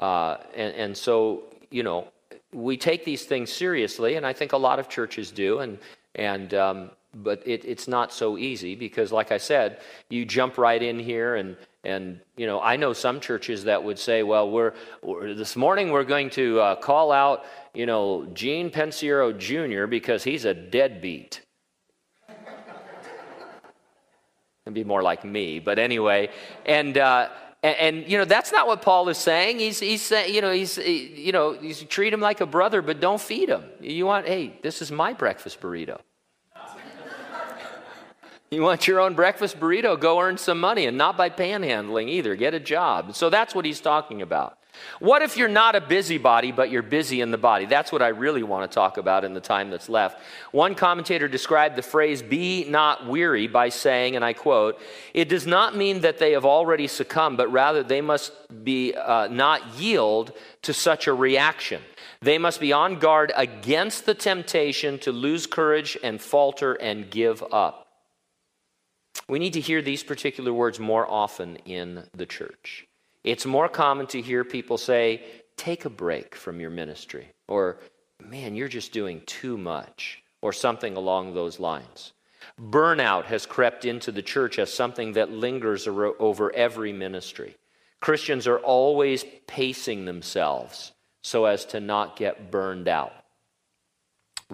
Uh, 0.01 0.39
and, 0.57 0.75
and 0.75 0.97
so, 0.97 1.45
you 1.71 1.85
know, 1.85 2.09
we 2.53 2.77
take 2.77 3.05
these 3.05 3.25
things 3.25 3.53
seriously, 3.53 4.17
and 4.17 4.27
I 4.27 4.33
think 4.33 4.53
a 4.53 4.57
lot 4.57 4.79
of 4.79 4.89
churches 4.89 5.31
do. 5.31 5.61
And 5.61 5.79
and 6.15 6.55
um, 6.55 6.91
but 7.15 7.47
it, 7.47 7.65
it's 7.65 7.87
not 7.87 8.13
so 8.13 8.37
easy 8.37 8.75
because, 8.75 9.13
like 9.13 9.31
I 9.33 9.39
said, 9.39 9.81
you 10.09 10.25
jump 10.25 10.59
right 10.59 10.83
in 10.83 10.99
here 10.99 11.37
and 11.37 11.57
and 11.85 12.21
you 12.37 12.47
know 12.47 12.61
I 12.61 12.77
know 12.77 12.93
some 12.93 13.21
churches 13.21 13.65
that 13.65 13.83
would 13.83 13.99
say, 13.99 14.23
well, 14.23 14.51
we're, 14.51 14.73
we're 15.03 15.35
this 15.35 15.57
morning 15.57 15.91
we're 15.91 16.05
going 16.05 16.31
to 16.31 16.61
uh, 16.61 16.77
call 16.77 17.13
out 17.13 17.45
you 17.73 17.87
know 17.87 18.27
Gene 18.33 18.71
Pensiero 18.71 19.33
Jr. 19.33 19.87
because 19.87 20.25
he's 20.25 20.45
a 20.45 20.55
deadbeat. 20.55 21.41
It'd 24.67 24.75
be 24.75 24.85
more 24.85 25.03
like 25.03 25.25
me, 25.25 25.61
but 25.61 25.79
anyway, 25.79 26.31
and. 26.67 26.99
Uh, 26.99 27.29
and, 27.65 27.77
and, 27.79 28.11
you 28.11 28.19
know 28.19 28.27
that's 28.27 28.53
not 28.53 28.67
what 28.67 28.83
Paul 28.83 29.09
is 29.09 29.17
saying. 29.17 29.59
He's 29.59 29.81
he's 29.81 30.03
saying 30.03 30.35
you 30.35 30.43
know 30.43 30.53
he's 30.53 30.77
you 30.77 31.33
know 31.33 31.53
he's 31.53 31.83
treat 31.85 32.13
him 32.13 32.21
like 32.21 32.43
a 32.43 32.47
brother, 32.47 32.83
but 32.83 33.01
don't 33.01 33.21
feed 33.21 33.49
him. 33.49 33.65
You 33.81 34.05
want 34.05 34.27
hey, 34.27 34.59
this 34.63 34.83
is 34.83 34.93
my 34.93 35.15
breakfast 35.15 35.63
burrito. 35.63 35.99
you 38.51 38.61
want 38.61 38.87
your 38.87 39.01
own 39.01 39.15
breakfast 39.15 39.59
burrito? 39.59 39.99
Go 39.99 40.21
earn 40.21 40.37
some 40.37 40.61
money, 40.61 40.85
and 40.85 40.99
not 40.99 41.17
by 41.17 41.31
panhandling 41.31 42.09
either. 42.09 42.37
Get 42.37 42.53
a 42.53 42.61
job. 42.61 43.17
So 43.17 43.31
that's 43.31 43.55
what 43.55 43.65
he's 43.65 43.81
talking 43.81 44.21
about. 44.21 44.59
What 45.01 45.23
if 45.23 45.37
you're 45.37 45.49
not 45.49 45.75
a 45.75 45.81
busybody, 45.81 46.53
but 46.53 46.71
you're 46.71 46.83
busy 46.83 47.21
in 47.21 47.31
the 47.31 47.39
body? 47.39 47.67
That's 47.67 47.93
what 47.93 48.03
I 48.03 48.09
really 48.09 48.43
want 48.43 48.71
to 48.71 48.75
talk 48.75 48.97
about 48.97 49.25
in 49.25 49.35
the 49.35 49.41
time 49.41 49.71
that's 49.71 49.89
left. 49.89 50.21
One 50.53 50.75
commentator 50.75 51.29
described 51.29 51.77
the 51.77 51.83
phrase, 51.83 52.23
be 52.23 52.65
not 52.65 53.07
weary, 53.07 53.47
by 53.47 53.69
saying, 53.69 54.17
and 54.17 54.25
I 54.25 54.33
quote, 54.33 54.81
it 55.13 55.29
does 55.29 55.47
not 55.47 55.77
mean 55.77 56.01
that 56.01 56.19
they 56.19 56.33
have 56.33 56.45
already 56.45 56.87
succumbed, 56.87 57.37
but 57.37 57.51
rather 57.51 57.83
they 57.83 58.01
must 58.01 58.33
be 58.65 58.95
uh, 58.95 59.29
not 59.29 59.79
yield 59.79 60.33
to 60.63 60.73
such 60.73 61.07
a 61.07 61.15
reaction. 61.15 61.83
They 62.21 62.39
must 62.39 62.61
be 62.61 62.73
on 62.73 62.99
guard 62.99 63.33
against 63.37 64.07
the 64.07 64.15
temptation 64.15 64.99
to 65.01 65.13
lose 65.13 65.47
courage 65.47 65.99
and 66.03 66.21
falter 66.21 66.75
and 66.75 67.11
give 67.11 67.43
up. 67.53 67.85
We 69.29 69.39
need 69.39 69.55
to 69.55 69.61
hear 69.61 69.81
these 69.81 70.03
particular 70.03 70.53
words 70.53 70.79
more 70.79 71.11
often 71.11 71.57
in 71.65 72.05
the 72.15 72.27
church. 72.27 72.87
It's 73.25 73.47
more 73.47 73.69
common 73.69 74.07
to 74.09 74.21
hear 74.21 74.45
people 74.45 74.79
say, 74.79 75.25
take 75.57 75.87
a 75.87 75.91
break 75.91 76.35
from 76.35 76.61
your 76.61 76.71
ministry, 76.71 77.29
or 77.49 77.79
man, 78.23 78.55
you're 78.55 78.69
just 78.69 78.93
doing 78.93 79.23
too 79.25 79.57
much, 79.57 80.23
or 80.43 80.53
something 80.53 80.97
along 80.97 81.35
those 81.35 81.59
lines. 81.59 82.13
Burnout 82.61 83.25
has 83.25 83.47
crept 83.47 83.87
into 83.87 84.13
the 84.13 84.23
church 84.23 84.59
as 84.59 84.73
something 84.73 85.15
that 85.15 85.33
lingers 85.33 85.89
over 85.89 86.55
every 86.55 86.93
ministry. 86.93 87.57
Christians 88.01 88.47
are 88.47 88.59
always 88.59 89.25
pacing 89.47 90.05
themselves 90.05 90.93
so 91.23 91.47
as 91.47 91.65
to 91.65 91.81
not 91.81 92.17
get 92.17 92.51
burned 92.51 92.87
out. 92.87 93.13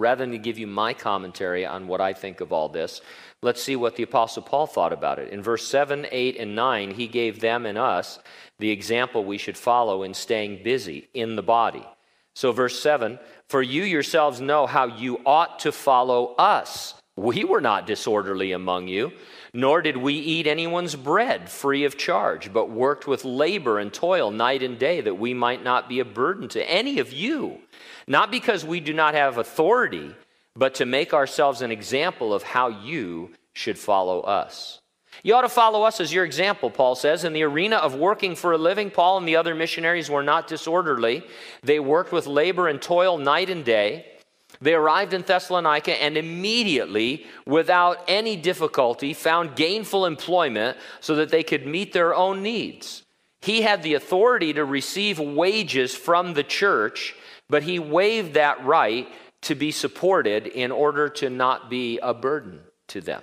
Rather 0.00 0.24
than 0.24 0.40
give 0.40 0.58
you 0.58 0.66
my 0.66 0.94
commentary 0.94 1.66
on 1.66 1.86
what 1.86 2.00
I 2.00 2.14
think 2.14 2.40
of 2.40 2.52
all 2.52 2.70
this, 2.70 3.02
let's 3.42 3.62
see 3.62 3.76
what 3.76 3.96
the 3.96 4.02
Apostle 4.02 4.42
Paul 4.42 4.66
thought 4.66 4.94
about 4.94 5.18
it. 5.18 5.30
In 5.30 5.42
verse 5.42 5.66
7, 5.68 6.06
8, 6.10 6.36
and 6.38 6.56
9, 6.56 6.92
he 6.92 7.06
gave 7.06 7.40
them 7.40 7.66
and 7.66 7.76
us 7.76 8.18
the 8.58 8.70
example 8.70 9.24
we 9.24 9.36
should 9.36 9.58
follow 9.58 10.02
in 10.02 10.14
staying 10.14 10.62
busy 10.62 11.08
in 11.12 11.36
the 11.36 11.42
body. 11.42 11.86
So, 12.34 12.50
verse 12.50 12.80
7 12.80 13.18
For 13.48 13.60
you 13.60 13.82
yourselves 13.82 14.40
know 14.40 14.66
how 14.66 14.86
you 14.86 15.20
ought 15.26 15.58
to 15.60 15.72
follow 15.72 16.34
us. 16.36 16.94
We 17.16 17.44
were 17.44 17.60
not 17.60 17.86
disorderly 17.86 18.52
among 18.52 18.88
you, 18.88 19.12
nor 19.52 19.82
did 19.82 19.98
we 19.98 20.14
eat 20.14 20.46
anyone's 20.46 20.96
bread 20.96 21.50
free 21.50 21.84
of 21.84 21.98
charge, 21.98 22.50
but 22.50 22.70
worked 22.70 23.06
with 23.06 23.26
labor 23.26 23.78
and 23.78 23.92
toil 23.92 24.30
night 24.30 24.62
and 24.62 24.78
day 24.78 25.02
that 25.02 25.18
we 25.18 25.34
might 25.34 25.62
not 25.62 25.90
be 25.90 26.00
a 26.00 26.04
burden 26.06 26.48
to 26.48 26.70
any 26.70 26.98
of 26.98 27.12
you. 27.12 27.58
Not 28.10 28.32
because 28.32 28.64
we 28.64 28.80
do 28.80 28.92
not 28.92 29.14
have 29.14 29.38
authority, 29.38 30.16
but 30.56 30.74
to 30.74 30.84
make 30.84 31.14
ourselves 31.14 31.62
an 31.62 31.70
example 31.70 32.34
of 32.34 32.42
how 32.42 32.66
you 32.66 33.30
should 33.52 33.78
follow 33.78 34.22
us. 34.22 34.80
You 35.22 35.36
ought 35.36 35.42
to 35.42 35.48
follow 35.48 35.84
us 35.84 36.00
as 36.00 36.12
your 36.12 36.24
example, 36.24 36.70
Paul 36.70 36.96
says. 36.96 37.22
In 37.22 37.34
the 37.34 37.44
arena 37.44 37.76
of 37.76 37.94
working 37.94 38.34
for 38.34 38.50
a 38.50 38.58
living, 38.58 38.90
Paul 38.90 39.18
and 39.18 39.28
the 39.28 39.36
other 39.36 39.54
missionaries 39.54 40.10
were 40.10 40.24
not 40.24 40.48
disorderly. 40.48 41.22
They 41.62 41.78
worked 41.78 42.10
with 42.10 42.26
labor 42.26 42.66
and 42.66 42.82
toil 42.82 43.16
night 43.16 43.48
and 43.48 43.64
day. 43.64 44.06
They 44.60 44.74
arrived 44.74 45.14
in 45.14 45.22
Thessalonica 45.22 46.02
and 46.02 46.16
immediately, 46.16 47.26
without 47.46 48.02
any 48.08 48.34
difficulty, 48.34 49.14
found 49.14 49.54
gainful 49.54 50.04
employment 50.04 50.76
so 50.98 51.14
that 51.14 51.28
they 51.28 51.44
could 51.44 51.64
meet 51.64 51.92
their 51.92 52.12
own 52.12 52.42
needs. 52.42 53.04
He 53.40 53.62
had 53.62 53.84
the 53.84 53.94
authority 53.94 54.52
to 54.54 54.64
receive 54.64 55.20
wages 55.20 55.94
from 55.94 56.34
the 56.34 56.42
church, 56.42 57.14
but 57.50 57.64
he 57.64 57.78
waived 57.78 58.34
that 58.34 58.64
right 58.64 59.08
to 59.42 59.54
be 59.54 59.70
supported 59.72 60.46
in 60.46 60.70
order 60.70 61.08
to 61.08 61.28
not 61.28 61.68
be 61.68 61.98
a 61.98 62.14
burden 62.14 62.60
to 62.88 63.00
them. 63.00 63.22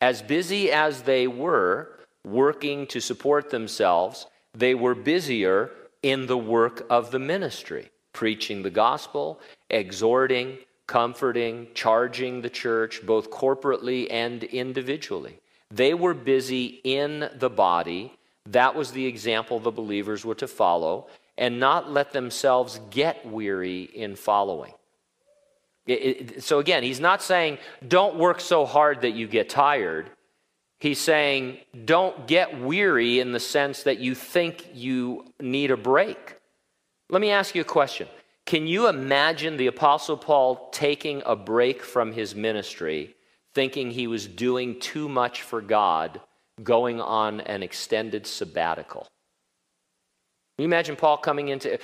As 0.00 0.22
busy 0.22 0.70
as 0.70 1.02
they 1.02 1.26
were 1.26 1.90
working 2.24 2.86
to 2.86 3.00
support 3.00 3.50
themselves, 3.50 4.26
they 4.54 4.74
were 4.74 4.94
busier 4.94 5.70
in 6.02 6.26
the 6.26 6.38
work 6.38 6.86
of 6.88 7.10
the 7.10 7.18
ministry, 7.18 7.90
preaching 8.12 8.62
the 8.62 8.70
gospel, 8.70 9.40
exhorting, 9.68 10.58
comforting, 10.86 11.68
charging 11.74 12.40
the 12.40 12.50
church, 12.50 13.04
both 13.06 13.30
corporately 13.30 14.06
and 14.10 14.44
individually. 14.44 15.38
They 15.70 15.94
were 15.94 16.14
busy 16.14 16.80
in 16.82 17.30
the 17.36 17.50
body. 17.50 18.12
That 18.46 18.74
was 18.74 18.92
the 18.92 19.06
example 19.06 19.60
the 19.60 19.70
believers 19.70 20.24
were 20.24 20.34
to 20.36 20.48
follow, 20.48 21.06
and 21.36 21.58
not 21.58 21.90
let 21.90 22.12
themselves 22.12 22.80
get 22.90 23.26
weary 23.26 23.82
in 23.82 24.16
following. 24.16 24.72
It, 25.86 25.92
it, 25.92 26.42
so 26.44 26.58
again, 26.58 26.82
he's 26.82 27.00
not 27.00 27.22
saying 27.22 27.58
don't 27.86 28.16
work 28.16 28.40
so 28.40 28.66
hard 28.66 29.00
that 29.02 29.12
you 29.12 29.26
get 29.26 29.48
tired. 29.48 30.10
He's 30.78 31.00
saying 31.00 31.58
don't 31.84 32.26
get 32.26 32.60
weary 32.60 33.20
in 33.20 33.32
the 33.32 33.40
sense 33.40 33.82
that 33.82 33.98
you 33.98 34.14
think 34.14 34.68
you 34.72 35.32
need 35.40 35.70
a 35.70 35.76
break. 35.76 36.36
Let 37.08 37.20
me 37.20 37.30
ask 37.30 37.54
you 37.54 37.62
a 37.62 37.64
question. 37.64 38.08
Can 38.46 38.66
you 38.66 38.88
imagine 38.88 39.56
the 39.56 39.66
Apostle 39.66 40.16
Paul 40.16 40.70
taking 40.70 41.22
a 41.26 41.36
break 41.36 41.82
from 41.82 42.12
his 42.12 42.34
ministry, 42.34 43.14
thinking 43.54 43.90
he 43.90 44.06
was 44.06 44.26
doing 44.26 44.80
too 44.80 45.08
much 45.08 45.42
for 45.42 45.60
God, 45.60 46.20
going 46.62 47.00
on 47.00 47.40
an 47.42 47.62
extended 47.62 48.26
sabbatical? 48.26 49.06
You 50.60 50.66
imagine 50.66 50.94
Paul 50.94 51.16
coming 51.16 51.48
into. 51.48 51.78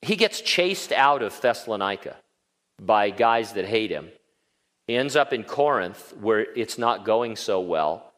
He 0.00 0.16
gets 0.16 0.40
chased 0.40 0.92
out 0.92 1.22
of 1.22 1.38
Thessalonica 1.38 2.16
by 2.80 3.10
guys 3.10 3.52
that 3.52 3.66
hate 3.66 3.90
him. 3.90 4.08
He 4.86 4.96
ends 4.96 5.14
up 5.14 5.34
in 5.34 5.44
Corinth 5.44 6.14
where 6.20 6.40
it's 6.40 6.78
not 6.78 7.04
going 7.04 7.36
so 7.36 7.60
well. 7.60 8.12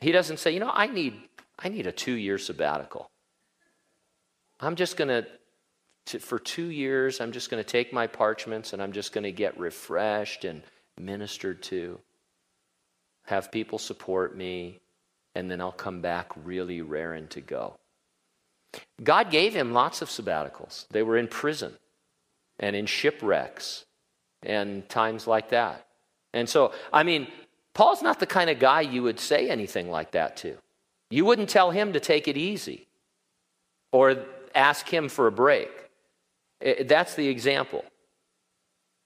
He 0.00 0.10
doesn't 0.10 0.40
say, 0.40 0.50
you 0.50 0.58
know, 0.58 0.72
I 0.72 0.88
need, 0.88 1.14
I 1.56 1.68
need 1.68 1.86
a 1.86 1.92
two 1.92 2.14
year 2.14 2.36
sabbatical. 2.36 3.10
I'm 4.58 4.74
just 4.74 4.96
going 4.96 5.24
to, 6.06 6.18
for 6.18 6.40
two 6.40 6.70
years, 6.70 7.20
I'm 7.20 7.30
just 7.30 7.48
going 7.48 7.62
to 7.62 7.68
take 7.68 7.92
my 7.92 8.08
parchments 8.08 8.72
and 8.72 8.82
I'm 8.82 8.92
just 8.92 9.12
going 9.12 9.24
to 9.24 9.32
get 9.32 9.56
refreshed 9.56 10.44
and 10.44 10.62
ministered 10.98 11.62
to, 11.64 12.00
have 13.26 13.52
people 13.52 13.78
support 13.78 14.36
me, 14.36 14.80
and 15.36 15.48
then 15.48 15.60
I'll 15.60 15.70
come 15.70 16.00
back 16.00 16.32
really 16.44 16.82
raring 16.82 17.28
to 17.28 17.40
go. 17.40 17.78
God 19.02 19.30
gave 19.30 19.54
him 19.54 19.72
lots 19.72 20.02
of 20.02 20.08
sabbaticals. 20.08 20.86
They 20.88 21.02
were 21.02 21.16
in 21.16 21.28
prison 21.28 21.76
and 22.58 22.76
in 22.76 22.86
shipwrecks 22.86 23.84
and 24.42 24.88
times 24.88 25.26
like 25.26 25.50
that. 25.50 25.86
And 26.32 26.48
so, 26.48 26.72
I 26.92 27.02
mean, 27.02 27.28
Paul's 27.74 28.02
not 28.02 28.20
the 28.20 28.26
kind 28.26 28.50
of 28.50 28.58
guy 28.58 28.82
you 28.82 29.02
would 29.02 29.20
say 29.20 29.48
anything 29.48 29.90
like 29.90 30.12
that 30.12 30.36
to. 30.38 30.56
You 31.10 31.24
wouldn't 31.24 31.48
tell 31.48 31.70
him 31.70 31.92
to 31.92 32.00
take 32.00 32.28
it 32.28 32.36
easy 32.36 32.88
or 33.92 34.16
ask 34.54 34.88
him 34.88 35.08
for 35.08 35.26
a 35.26 35.32
break. 35.32 35.70
That's 36.84 37.14
the 37.14 37.28
example. 37.28 37.84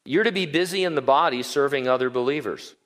You're 0.04 0.24
to 0.24 0.32
be 0.32 0.46
busy 0.46 0.84
in 0.84 0.94
the 0.94 1.02
body 1.02 1.42
serving 1.42 1.88
other 1.88 2.10
believers. 2.10 2.76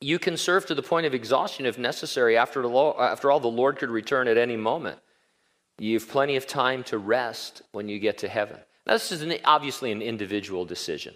You 0.00 0.18
can 0.18 0.36
serve 0.36 0.66
to 0.66 0.74
the 0.74 0.82
point 0.82 1.06
of 1.06 1.14
exhaustion 1.14 1.66
if 1.66 1.78
necessary. 1.78 2.36
After, 2.36 2.64
all, 2.64 3.40
the 3.40 3.48
Lord 3.48 3.76
could 3.76 3.90
return 3.90 4.26
at 4.26 4.36
any 4.36 4.56
moment. 4.56 4.98
You 5.82 5.94
have 5.94 6.08
plenty 6.08 6.36
of 6.36 6.46
time 6.46 6.84
to 6.84 6.98
rest 6.98 7.62
when 7.72 7.88
you 7.88 7.98
get 7.98 8.18
to 8.18 8.28
heaven. 8.28 8.56
Now, 8.86 8.92
this 8.92 9.10
is 9.10 9.20
an, 9.20 9.34
obviously 9.44 9.90
an 9.90 10.00
individual 10.00 10.64
decision. 10.64 11.12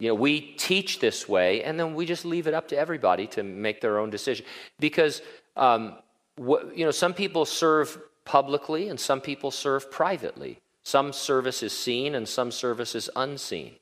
You 0.00 0.08
know, 0.08 0.16
we 0.16 0.40
teach 0.40 0.98
this 0.98 1.28
way, 1.28 1.62
and 1.62 1.78
then 1.78 1.94
we 1.94 2.04
just 2.04 2.24
leave 2.24 2.48
it 2.48 2.54
up 2.54 2.66
to 2.68 2.76
everybody 2.76 3.28
to 3.28 3.44
make 3.44 3.80
their 3.80 4.00
own 4.00 4.10
decision. 4.10 4.44
Because, 4.80 5.22
um, 5.56 5.98
what, 6.34 6.76
you 6.76 6.84
know, 6.84 6.90
some 6.90 7.14
people 7.14 7.44
serve 7.44 8.00
publicly 8.24 8.88
and 8.88 8.98
some 8.98 9.20
people 9.20 9.52
serve 9.52 9.88
privately. 9.88 10.58
Some 10.82 11.12
service 11.12 11.62
is 11.62 11.72
seen 11.72 12.16
and 12.16 12.28
some 12.28 12.50
service 12.50 12.96
is 12.96 13.08
unseen. 13.14 13.76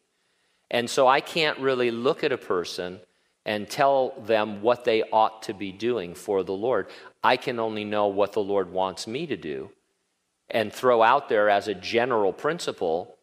And 0.70 0.90
so 0.90 1.08
I 1.08 1.22
can't 1.22 1.58
really 1.60 1.90
look 1.90 2.22
at 2.22 2.30
a 2.30 2.36
person 2.36 3.00
and 3.46 3.70
tell 3.70 4.12
them 4.26 4.60
what 4.60 4.84
they 4.84 5.04
ought 5.04 5.44
to 5.44 5.54
be 5.54 5.70
doing 5.70 6.14
for 6.14 6.42
the 6.42 6.52
Lord. 6.52 6.88
I 7.22 7.36
can 7.36 7.60
only 7.60 7.84
know 7.84 8.08
what 8.08 8.32
the 8.32 8.42
Lord 8.42 8.70
wants 8.72 9.06
me 9.06 9.24
to 9.26 9.36
do 9.36 9.70
and 10.50 10.72
throw 10.72 11.02
out 11.02 11.28
there 11.28 11.48
as 11.48 11.68
a 11.68 11.74
general 11.74 12.32
principle. 12.32 13.16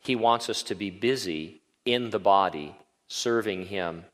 He 0.00 0.16
wants 0.16 0.50
us 0.50 0.64
to 0.64 0.74
be 0.74 0.90
busy 0.90 1.62
in 1.84 2.10
the 2.10 2.18
body, 2.18 2.76
serving 3.06 3.66
Him 3.66 4.04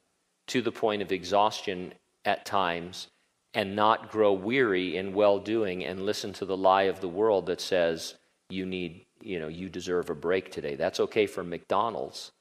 to 0.48 0.61
the 0.61 0.70
point 0.70 1.00
of 1.00 1.11
exhaustion 1.11 1.94
at 2.27 2.44
times, 2.44 3.09
and 3.55 3.74
not 3.74 4.11
grow 4.11 4.33
weary 4.33 4.96
in 4.96 5.14
well 5.14 5.38
doing 5.38 5.85
and 5.85 6.05
listen 6.05 6.33
to 6.35 6.44
the 6.44 6.57
lie 6.57 6.85
of 6.85 7.00
the 7.00 7.09
world 7.09 7.46
that 7.46 7.61
says, 7.61 8.14
you 8.50 8.66
need, 8.66 9.07
you 9.22 9.38
know, 9.40 9.48
you 9.48 9.70
deserve 9.70 10.11
a 10.11 10.14
break 10.14 10.50
today. 10.50 10.74
That's 10.74 11.00
okay 11.00 11.27
for 11.27 11.42
McDonald's, 11.42 12.33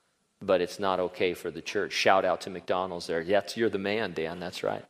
but 0.46 0.62
it's 0.62 0.80
not 0.80 1.00
okay 1.00 1.34
for 1.34 1.52
the 1.52 1.62
church. 1.62 1.94
Shout 1.94 2.26
out 2.26 2.42
to 2.42 2.50
McDonald's 2.50 3.08
there. 3.08 3.22
Yes, 3.22 3.56
you're 3.58 3.70
the 3.70 3.78
man, 3.78 4.14
Dan. 4.14 4.40
That's 4.40 4.64
right. 4.64 4.86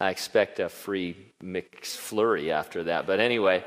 I 0.00 0.10
expect 0.10 0.60
a 0.60 0.68
free 0.68 1.16
McFlurry 1.42 2.50
after 2.50 2.84
that. 2.84 3.06
But 3.06 3.20
anyway, 3.20 3.64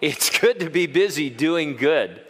it's 0.00 0.38
good 0.38 0.60
to 0.60 0.70
be 0.70 0.86
busy 0.86 1.30
doing 1.30 1.76
good. 1.76 2.22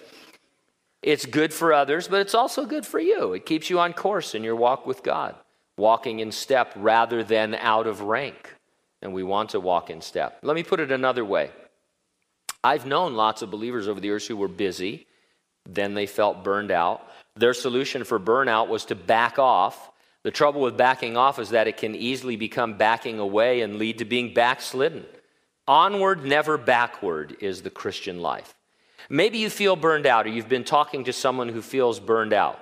It's 1.02 1.26
good 1.26 1.52
for 1.52 1.72
others, 1.72 2.08
but 2.08 2.20
it's 2.20 2.34
also 2.34 2.64
good 2.64 2.86
for 2.86 2.98
you. 2.98 3.34
It 3.34 3.46
keeps 3.46 3.68
you 3.68 3.78
on 3.78 3.92
course 3.92 4.34
in 4.34 4.42
your 4.42 4.56
walk 4.56 4.86
with 4.86 5.02
God, 5.02 5.34
walking 5.76 6.20
in 6.20 6.32
step 6.32 6.72
rather 6.76 7.22
than 7.22 7.54
out 7.54 7.86
of 7.86 8.00
rank. 8.00 8.54
And 9.02 9.12
we 9.12 9.22
want 9.22 9.50
to 9.50 9.60
walk 9.60 9.90
in 9.90 10.00
step. 10.00 10.38
Let 10.42 10.56
me 10.56 10.62
put 10.62 10.80
it 10.80 10.90
another 10.90 11.24
way. 11.24 11.50
I've 12.64 12.86
known 12.86 13.14
lots 13.14 13.42
of 13.42 13.50
believers 13.50 13.86
over 13.86 14.00
the 14.00 14.06
years 14.06 14.26
who 14.26 14.38
were 14.38 14.48
busy, 14.48 15.06
then 15.68 15.94
they 15.94 16.06
felt 16.06 16.44
burned 16.44 16.70
out. 16.70 17.06
Their 17.36 17.54
solution 17.54 18.04
for 18.04 18.20
burnout 18.20 18.68
was 18.68 18.84
to 18.86 18.94
back 18.94 19.38
off 19.38 19.90
the 20.24 20.30
trouble 20.30 20.62
with 20.62 20.78
backing 20.78 21.18
off 21.18 21.38
is 21.38 21.50
that 21.50 21.68
it 21.68 21.76
can 21.76 21.94
easily 21.94 22.36
become 22.36 22.78
backing 22.78 23.18
away 23.18 23.60
and 23.60 23.76
lead 23.76 23.98
to 23.98 24.06
being 24.06 24.32
backslidden. 24.32 25.04
Onward, 25.68 26.24
never 26.24 26.56
backward 26.56 27.36
is 27.40 27.60
the 27.60 27.70
Christian 27.70 28.20
life. 28.20 28.54
Maybe 29.10 29.36
you 29.36 29.50
feel 29.50 29.76
burned 29.76 30.06
out 30.06 30.26
or 30.26 30.30
you've 30.30 30.48
been 30.48 30.64
talking 30.64 31.04
to 31.04 31.12
someone 31.12 31.50
who 31.50 31.60
feels 31.60 32.00
burned 32.00 32.32
out. 32.32 32.58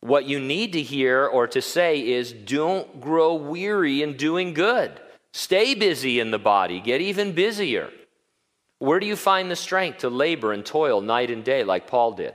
What 0.00 0.24
you 0.24 0.40
need 0.40 0.72
to 0.72 0.82
hear 0.82 1.24
or 1.24 1.46
to 1.46 1.62
say 1.62 2.00
is 2.00 2.32
don't 2.32 3.00
grow 3.00 3.34
weary 3.34 4.02
in 4.02 4.16
doing 4.16 4.52
good. 4.52 5.00
Stay 5.32 5.74
busy 5.74 6.18
in 6.18 6.32
the 6.32 6.38
body, 6.38 6.80
get 6.80 7.00
even 7.00 7.32
busier. 7.32 7.90
Where 8.80 8.98
do 8.98 9.06
you 9.06 9.16
find 9.16 9.48
the 9.48 9.56
strength 9.56 9.98
to 9.98 10.08
labor 10.08 10.52
and 10.52 10.66
toil 10.66 11.00
night 11.00 11.30
and 11.30 11.44
day 11.44 11.62
like 11.62 11.86
Paul 11.86 12.12
did? 12.12 12.34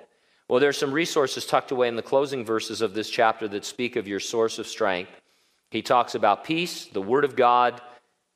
Well, 0.50 0.60
there 0.60 0.70
are 0.70 0.74
some 0.74 0.92
resources 0.92 1.46
tucked 1.46 1.70
away 1.70 1.88
in 1.88 1.96
the 1.96 2.02
closing 2.02 2.44
verses 2.44 2.82
of 2.82 2.96
this 2.96 3.10
chapter 3.10 3.48
that 3.50 3.64
speak 3.64 3.96
of 3.96 4.08
your 4.08 4.20
source 4.20 4.58
of 4.58 4.66
strength. 4.66 5.12
He 5.70 5.84
talks 5.84 6.16
about 6.16 6.44
peace, 6.44 6.86
the 6.86 7.04
Word 7.04 7.24
of 7.24 7.36
God, 7.36 7.80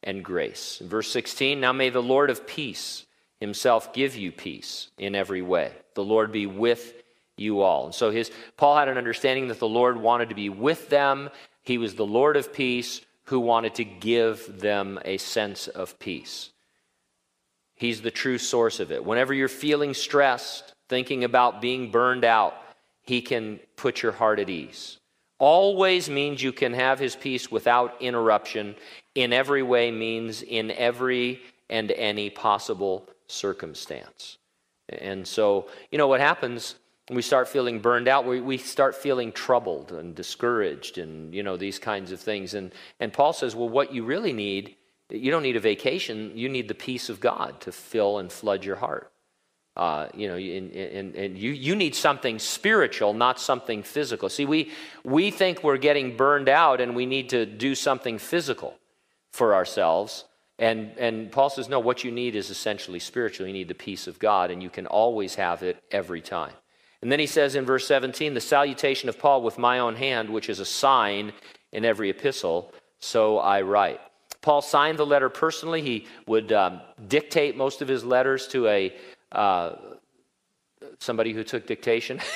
and 0.03 0.23
grace. 0.23 0.79
In 0.79 0.87
verse 0.87 1.11
16, 1.11 1.59
now 1.59 1.73
may 1.73 1.89
the 1.89 2.03
Lord 2.03 2.29
of 2.29 2.45
peace 2.45 3.05
himself 3.39 3.93
give 3.93 4.15
you 4.15 4.31
peace 4.31 4.89
in 4.99 5.15
every 5.15 5.41
way. 5.41 5.71
The 5.95 6.03
Lord 6.03 6.31
be 6.31 6.45
with 6.45 7.01
you 7.35 7.61
all. 7.61 7.85
And 7.85 7.95
so 7.95 8.11
his 8.11 8.29
Paul 8.57 8.77
had 8.77 8.89
an 8.89 8.99
understanding 8.99 9.47
that 9.47 9.59
the 9.59 9.67
Lord 9.67 9.97
wanted 9.97 10.29
to 10.29 10.35
be 10.35 10.49
with 10.49 10.89
them. 10.89 11.31
He 11.63 11.79
was 11.79 11.95
the 11.95 12.05
Lord 12.05 12.37
of 12.37 12.53
peace 12.53 13.01
who 13.23 13.39
wanted 13.39 13.73
to 13.75 13.85
give 13.85 14.59
them 14.59 14.99
a 15.03 15.17
sense 15.17 15.67
of 15.67 15.97
peace. 15.97 16.51
He's 17.73 18.01
the 18.01 18.11
true 18.11 18.37
source 18.37 18.79
of 18.79 18.91
it. 18.91 19.03
Whenever 19.03 19.33
you're 19.33 19.47
feeling 19.47 19.95
stressed, 19.95 20.75
thinking 20.93 21.23
about 21.23 21.59
being 21.59 21.89
burned 21.89 22.23
out, 22.23 22.53
He 23.01 23.19
can 23.19 23.59
put 23.75 24.03
your 24.03 24.11
heart 24.11 24.37
at 24.37 24.47
ease. 24.47 24.99
Always 25.39 26.07
means 26.07 26.43
you 26.43 26.51
can 26.51 26.73
have 26.73 26.99
His 26.99 27.15
peace 27.15 27.49
without 27.49 27.99
interruption. 27.99 28.75
In 29.15 29.33
every 29.33 29.63
way 29.63 29.89
means 29.89 30.43
in 30.43 30.69
every 30.69 31.41
and 31.67 31.89
any 31.91 32.29
possible 32.29 33.09
circumstance. 33.25 34.37
And 34.89 35.27
so, 35.27 35.67
you 35.91 35.97
know, 35.97 36.07
what 36.07 36.19
happens 36.19 36.75
we 37.09 37.21
start 37.21 37.47
feeling 37.49 37.79
burned 37.79 38.07
out, 38.07 38.25
we, 38.25 38.39
we 38.39 38.57
start 38.57 38.95
feeling 38.95 39.31
troubled 39.31 39.91
and 39.91 40.15
discouraged 40.15 40.97
and, 40.99 41.33
you 41.33 41.43
know, 41.43 41.57
these 41.57 41.79
kinds 41.79 42.11
of 42.11 42.19
things. 42.19 42.53
And, 42.53 42.71
and 42.99 43.11
Paul 43.11 43.33
says, 43.33 43.55
well, 43.55 43.67
what 43.67 43.93
you 43.93 44.05
really 44.05 44.31
need, 44.31 44.75
you 45.09 45.31
don't 45.31 45.43
need 45.43 45.57
a 45.57 45.59
vacation, 45.59 46.31
you 46.35 46.47
need 46.47 46.67
the 46.67 46.75
peace 46.75 47.09
of 47.09 47.19
God 47.19 47.59
to 47.61 47.71
fill 47.71 48.19
and 48.19 48.31
flood 48.31 48.63
your 48.63 48.77
heart. 48.77 49.12
Uh, 49.75 50.07
you 50.13 50.27
know, 50.27 50.35
and, 50.35 50.71
and, 50.71 51.15
and 51.15 51.37
you, 51.37 51.51
you 51.51 51.75
need 51.75 51.95
something 51.95 52.37
spiritual, 52.37 53.13
not 53.13 53.39
something 53.39 53.81
physical. 53.81 54.29
See, 54.29 54.45
we, 54.45 54.71
we 55.03 55.31
think 55.31 55.63
we're 55.63 55.77
getting 55.77 56.15
burned 56.15 56.47
out 56.47 56.79
and 56.79 56.95
we 56.95 57.07
need 57.07 57.29
to 57.29 57.47
do 57.47 57.73
something 57.73 58.19
physical 58.19 58.75
for 59.31 59.55
ourselves. 59.55 60.25
And, 60.59 60.91
and 60.99 61.31
Paul 61.31 61.49
says, 61.49 61.69
no, 61.69 61.79
what 61.79 62.03
you 62.03 62.11
need 62.11 62.35
is 62.35 62.51
essentially 62.51 62.99
spiritual. 62.99 63.47
You 63.47 63.53
need 63.53 63.67
the 63.67 63.73
peace 63.73 64.05
of 64.05 64.19
God, 64.19 64.51
and 64.51 64.61
you 64.61 64.69
can 64.69 64.85
always 64.85 65.35
have 65.35 65.63
it 65.63 65.83
every 65.91 66.21
time. 66.21 66.53
And 67.01 67.11
then 67.11 67.19
he 67.19 67.25
says 67.25 67.55
in 67.55 67.65
verse 67.65 67.87
17, 67.87 68.33
the 68.33 68.39
salutation 68.39 69.09
of 69.09 69.19
Paul 69.19 69.41
with 69.41 69.57
my 69.57 69.79
own 69.79 69.95
hand, 69.95 70.29
which 70.29 70.49
is 70.49 70.59
a 70.59 70.65
sign 70.65 71.33
in 71.71 71.83
every 71.83 72.09
epistle, 72.09 72.71
so 72.99 73.39
I 73.39 73.61
write. 73.61 73.99
Paul 74.41 74.61
signed 74.61 74.99
the 74.99 75.05
letter 75.05 75.29
personally. 75.29 75.81
He 75.81 76.07
would 76.27 76.51
um, 76.53 76.81
dictate 77.07 77.57
most 77.57 77.81
of 77.81 77.87
his 77.87 78.05
letters 78.05 78.47
to 78.49 78.67
a 78.67 78.95
uh, 79.33 79.75
somebody 80.99 81.33
who 81.33 81.43
took 81.43 81.67
dictation. 81.67 82.19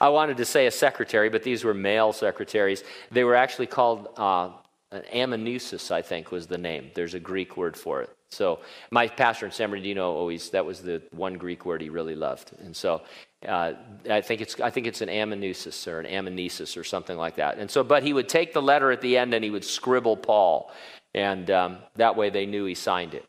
I 0.00 0.10
wanted 0.10 0.36
to 0.36 0.44
say 0.44 0.66
a 0.66 0.70
secretary, 0.70 1.28
but 1.28 1.42
these 1.42 1.64
were 1.64 1.74
male 1.74 2.12
secretaries. 2.12 2.84
They 3.10 3.24
were 3.24 3.34
actually 3.34 3.66
called 3.66 4.08
uh, 4.16 4.50
an 4.92 5.02
amanuensis, 5.12 5.90
I 5.90 6.02
think 6.02 6.30
was 6.30 6.46
the 6.46 6.58
name. 6.58 6.90
There's 6.94 7.14
a 7.14 7.20
Greek 7.20 7.56
word 7.56 7.76
for 7.76 8.02
it. 8.02 8.10
So 8.30 8.60
my 8.90 9.08
pastor 9.08 9.46
in 9.46 9.52
San 9.52 9.70
Bernardino 9.70 10.12
always 10.12 10.50
that 10.50 10.64
was 10.64 10.82
the 10.82 11.02
one 11.12 11.34
Greek 11.34 11.64
word 11.64 11.80
he 11.80 11.88
really 11.88 12.14
loved, 12.14 12.52
and 12.58 12.76
so 12.76 13.00
uh, 13.46 13.72
I 14.10 14.20
think 14.20 14.42
it's 14.42 14.60
I 14.60 14.68
think 14.68 14.86
it's 14.86 15.00
an 15.00 15.08
amanuensis 15.08 15.88
or 15.88 15.98
an 16.00 16.06
amanesis 16.06 16.76
or 16.76 16.84
something 16.84 17.16
like 17.16 17.36
that. 17.36 17.56
And 17.56 17.70
so, 17.70 17.82
but 17.82 18.02
he 18.02 18.12
would 18.12 18.28
take 18.28 18.52
the 18.52 18.60
letter 18.60 18.92
at 18.92 19.00
the 19.00 19.16
end 19.16 19.32
and 19.32 19.42
he 19.42 19.50
would 19.50 19.64
scribble 19.64 20.16
Paul, 20.16 20.70
and 21.14 21.50
um, 21.50 21.78
that 21.96 22.16
way 22.16 22.28
they 22.28 22.44
knew 22.44 22.66
he 22.66 22.74
signed 22.74 23.14
it. 23.14 23.24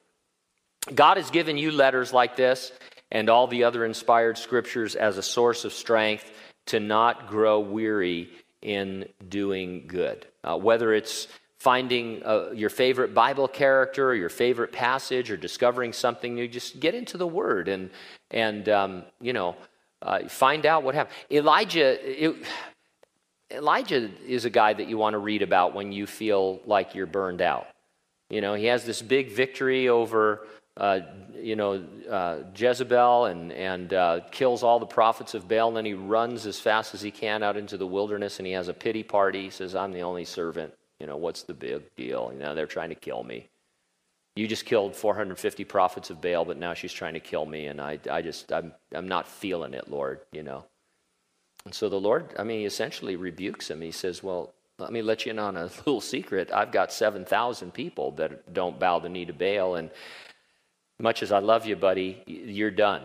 God 0.93 1.17
has 1.17 1.30
given 1.30 1.58
you 1.58 1.71
letters 1.71 2.13
like 2.13 2.36
this 2.36 2.71
and 3.12 3.30
all 3.30 3.47
the 3.47 3.63
other 3.63 3.86
inspired 3.86 4.38
scriptures 4.38 4.95
as 4.95 5.17
a 5.17 5.23
source 5.23 5.65
of 5.65 5.73
strength 5.73 6.32
to 6.67 6.80
not 6.80 7.28
grow 7.28 7.60
weary 7.60 8.30
in 8.62 9.08
doing 9.28 9.86
good. 9.88 10.25
Uh, 10.43 10.58
whether 10.58 10.93
it's 10.93 11.28
finding 11.58 12.21
uh, 12.23 12.52
your 12.54 12.69
favorite 12.69 13.13
Bible 13.13 13.47
character 13.47 14.10
or 14.10 14.15
your 14.15 14.30
favorite 14.30 14.71
passage 14.71 15.30
or 15.30 15.38
discovering 15.38 15.91
something 15.93 16.36
new, 16.36 16.47
just 16.47 16.80
get 16.80 16.95
into 16.95 17.17
the 17.17 17.28
Word 17.28 17.67
and, 17.67 17.89
and 18.32 18.69
um, 18.69 19.04
you 19.19 19.34
know, 19.34 19.56
uh, 20.02 20.28
find 20.30 20.65
out 20.65 20.84
what 20.84 20.95
happened. 20.95 21.15
Elijah, 21.30 22.23
it, 22.23 22.36
Elijah 23.52 24.10
is 24.25 24.45
a 24.45 24.49
guy 24.49 24.71
that 24.73 24.88
you 24.88 24.97
want 24.97 25.13
to 25.13 25.17
read 25.17 25.41
about 25.41 25.73
when 25.73 25.91
you 25.91 26.08
feel 26.08 26.62
like 26.65 26.95
you're 26.95 27.06
burned 27.06 27.41
out. 27.41 27.67
You 28.30 28.41
know, 28.41 28.54
he 28.54 28.65
has 28.65 28.86
this 28.86 29.02
big 29.02 29.32
victory 29.32 29.89
over 29.89 30.45
uh, 30.77 31.01
you 31.36 31.55
know, 31.55 31.84
uh, 32.10 32.39
Jezebel 32.55 33.25
and, 33.25 33.51
and 33.51 33.93
uh, 33.93 34.21
kills 34.32 34.63
all 34.63 34.79
the 34.79 34.86
prophets 34.86 35.34
of 35.34 35.47
Baal. 35.47 35.69
And 35.69 35.77
then 35.77 35.86
he 35.86 35.93
runs 35.93 36.45
as 36.45 36.60
fast 36.60 36.93
as 36.93 37.01
he 37.01 37.12
can 37.12 37.43
out 37.43 37.58
into 37.58 37.77
the 37.77 37.88
wilderness 37.88 38.39
and 38.39 38.47
he 38.47 38.53
has 38.53 38.67
a 38.67 38.73
pity 38.73 39.03
party. 39.03 39.43
He 39.43 39.49
says, 39.49 39.75
I'm 39.75 39.91
the 39.91 40.01
only 40.01 40.25
servant. 40.25 40.73
You 40.99 41.08
know, 41.08 41.17
what's 41.17 41.43
the 41.43 41.53
big 41.53 41.95
deal? 41.95 42.32
You 42.34 42.39
know, 42.39 42.55
they're 42.55 42.65
trying 42.65 42.89
to 42.89 42.95
kill 42.95 43.23
me. 43.23 43.49
You 44.36 44.47
just 44.47 44.65
killed 44.65 44.95
450 44.95 45.65
prophets 45.65 46.10
of 46.10 46.21
Baal, 46.21 46.45
but 46.45 46.58
now 46.58 46.73
she's 46.73 46.93
trying 46.93 47.13
to 47.15 47.19
kill 47.19 47.45
me. 47.45 47.67
And 47.67 47.82
I, 47.82 47.99
I 48.10 48.21
just, 48.21 48.51
I'm, 48.53 48.73
I'm 48.93 49.08
not 49.08 49.27
feeling 49.27 49.73
it, 49.73 49.89
Lord, 49.89 50.21
you 50.32 50.43
know. 50.43 50.65
And 51.65 51.73
so 51.73 51.89
the 51.89 51.99
Lord, 51.99 52.34
I 52.38 52.43
mean, 52.43 52.60
he 52.60 52.65
essentially 52.65 53.15
rebukes 53.15 53.69
him. 53.69 53.82
He 53.82 53.91
says, 53.91 54.23
Well, 54.23 54.53
let 54.77 54.93
me 54.93 55.01
let 55.01 55.25
you 55.25 55.32
in 55.32 55.39
on 55.39 55.58
a 55.58 55.63
little 55.86 56.01
secret. 56.01 56.51
I've 56.53 56.71
got 56.71 56.93
7,000 56.93 57.73
people 57.73 58.12
that 58.12 58.53
don't 58.53 58.79
bow 58.79 58.99
the 58.99 59.10
knee 59.10 59.25
to 59.25 59.34
Baal. 59.34 59.75
And 59.75 59.89
much 60.99 61.23
as 61.23 61.31
I 61.31 61.39
love 61.39 61.65
you, 61.65 61.75
buddy, 61.75 62.23
you're 62.25 62.71
done. 62.71 63.01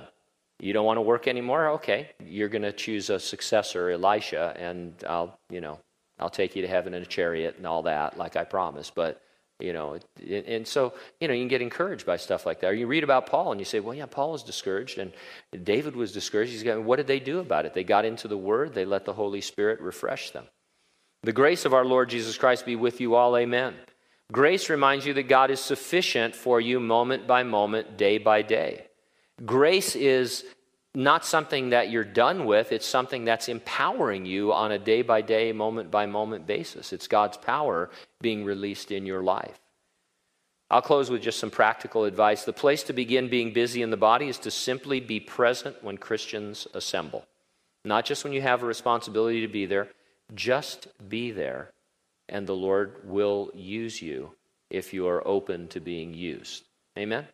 You 0.60 0.72
don't 0.72 0.86
want 0.86 0.98
to 0.98 1.02
work 1.02 1.26
anymore? 1.28 1.68
Okay. 1.70 2.10
You're 2.24 2.48
going 2.48 2.62
to 2.62 2.72
choose 2.72 3.10
a 3.10 3.18
successor, 3.18 3.90
Elisha, 3.90 4.54
and 4.58 4.94
I'll, 5.08 5.38
you 5.50 5.60
know, 5.60 5.78
I'll 6.18 6.30
take 6.30 6.54
you 6.56 6.62
to 6.62 6.68
heaven 6.68 6.94
in 6.94 7.02
a 7.02 7.06
chariot 7.06 7.56
and 7.56 7.66
all 7.66 7.82
that, 7.82 8.16
like 8.16 8.36
I 8.36 8.44
promised. 8.44 8.94
But 8.94 9.20
You 9.60 9.72
know, 9.72 9.98
and 10.28 10.66
so, 10.66 10.94
you 11.20 11.28
know, 11.28 11.34
you 11.34 11.40
can 11.40 11.48
get 11.48 11.62
encouraged 11.62 12.04
by 12.04 12.16
stuff 12.16 12.44
like 12.44 12.60
that. 12.60 12.70
Or 12.70 12.74
you 12.74 12.88
read 12.88 13.04
about 13.04 13.26
Paul 13.26 13.52
and 13.52 13.60
you 13.60 13.64
say, 13.64 13.78
well, 13.78 13.94
yeah, 13.94 14.06
Paul 14.06 14.32
was 14.32 14.42
discouraged 14.42 14.98
and 14.98 15.12
David 15.62 15.94
was 15.94 16.12
discouraged. 16.12 16.50
He's 16.50 16.64
got, 16.64 16.82
what 16.82 16.96
did 16.96 17.06
they 17.06 17.20
do 17.20 17.38
about 17.38 17.64
it? 17.64 17.72
They 17.72 17.84
got 17.84 18.04
into 18.04 18.26
the 18.26 18.36
Word, 18.36 18.74
they 18.74 18.84
let 18.84 19.04
the 19.04 19.12
Holy 19.12 19.40
Spirit 19.40 19.80
refresh 19.80 20.32
them. 20.32 20.46
The 21.22 21.32
grace 21.32 21.64
of 21.64 21.72
our 21.72 21.84
Lord 21.84 22.10
Jesus 22.10 22.36
Christ 22.36 22.66
be 22.66 22.74
with 22.74 23.00
you 23.00 23.14
all. 23.14 23.36
Amen. 23.36 23.74
Grace 24.34 24.68
reminds 24.68 25.06
you 25.06 25.14
that 25.14 25.28
God 25.28 25.52
is 25.52 25.60
sufficient 25.60 26.34
for 26.34 26.60
you 26.60 26.80
moment 26.80 27.24
by 27.24 27.44
moment, 27.44 27.96
day 27.96 28.18
by 28.18 28.42
day. 28.42 28.84
Grace 29.46 29.94
is 29.94 30.44
not 30.92 31.24
something 31.24 31.70
that 31.70 31.88
you're 31.88 32.02
done 32.02 32.44
with, 32.44 32.72
it's 32.72 32.84
something 32.84 33.24
that's 33.24 33.48
empowering 33.48 34.26
you 34.26 34.52
on 34.52 34.72
a 34.72 34.78
day 34.78 35.02
by 35.02 35.22
day, 35.22 35.52
moment 35.52 35.92
by 35.92 36.06
moment 36.06 36.48
basis. 36.48 36.92
It's 36.92 37.06
God's 37.06 37.36
power 37.36 37.90
being 38.22 38.44
released 38.44 38.90
in 38.90 39.06
your 39.06 39.22
life. 39.22 39.60
I'll 40.68 40.82
close 40.82 41.10
with 41.10 41.22
just 41.22 41.38
some 41.38 41.52
practical 41.52 42.02
advice. 42.02 42.42
The 42.42 42.52
place 42.52 42.82
to 42.84 42.92
begin 42.92 43.28
being 43.28 43.52
busy 43.52 43.82
in 43.82 43.90
the 43.90 43.96
body 43.96 44.26
is 44.26 44.38
to 44.38 44.50
simply 44.50 44.98
be 44.98 45.20
present 45.20 45.76
when 45.84 45.96
Christians 45.96 46.66
assemble. 46.74 47.24
Not 47.84 48.04
just 48.04 48.24
when 48.24 48.32
you 48.32 48.42
have 48.42 48.64
a 48.64 48.66
responsibility 48.66 49.42
to 49.42 49.48
be 49.48 49.66
there, 49.66 49.90
just 50.34 50.88
be 51.08 51.30
there, 51.30 51.70
and 52.28 52.46
the 52.46 52.54
Lord 52.54 53.00
will 53.04 53.50
use 53.54 54.00
you 54.02 54.32
if 54.70 54.92
you 54.92 55.06
are 55.08 55.26
open 55.26 55.68
to 55.68 55.80
being 55.80 56.14
used. 56.14 56.64
Amen? 56.98 57.26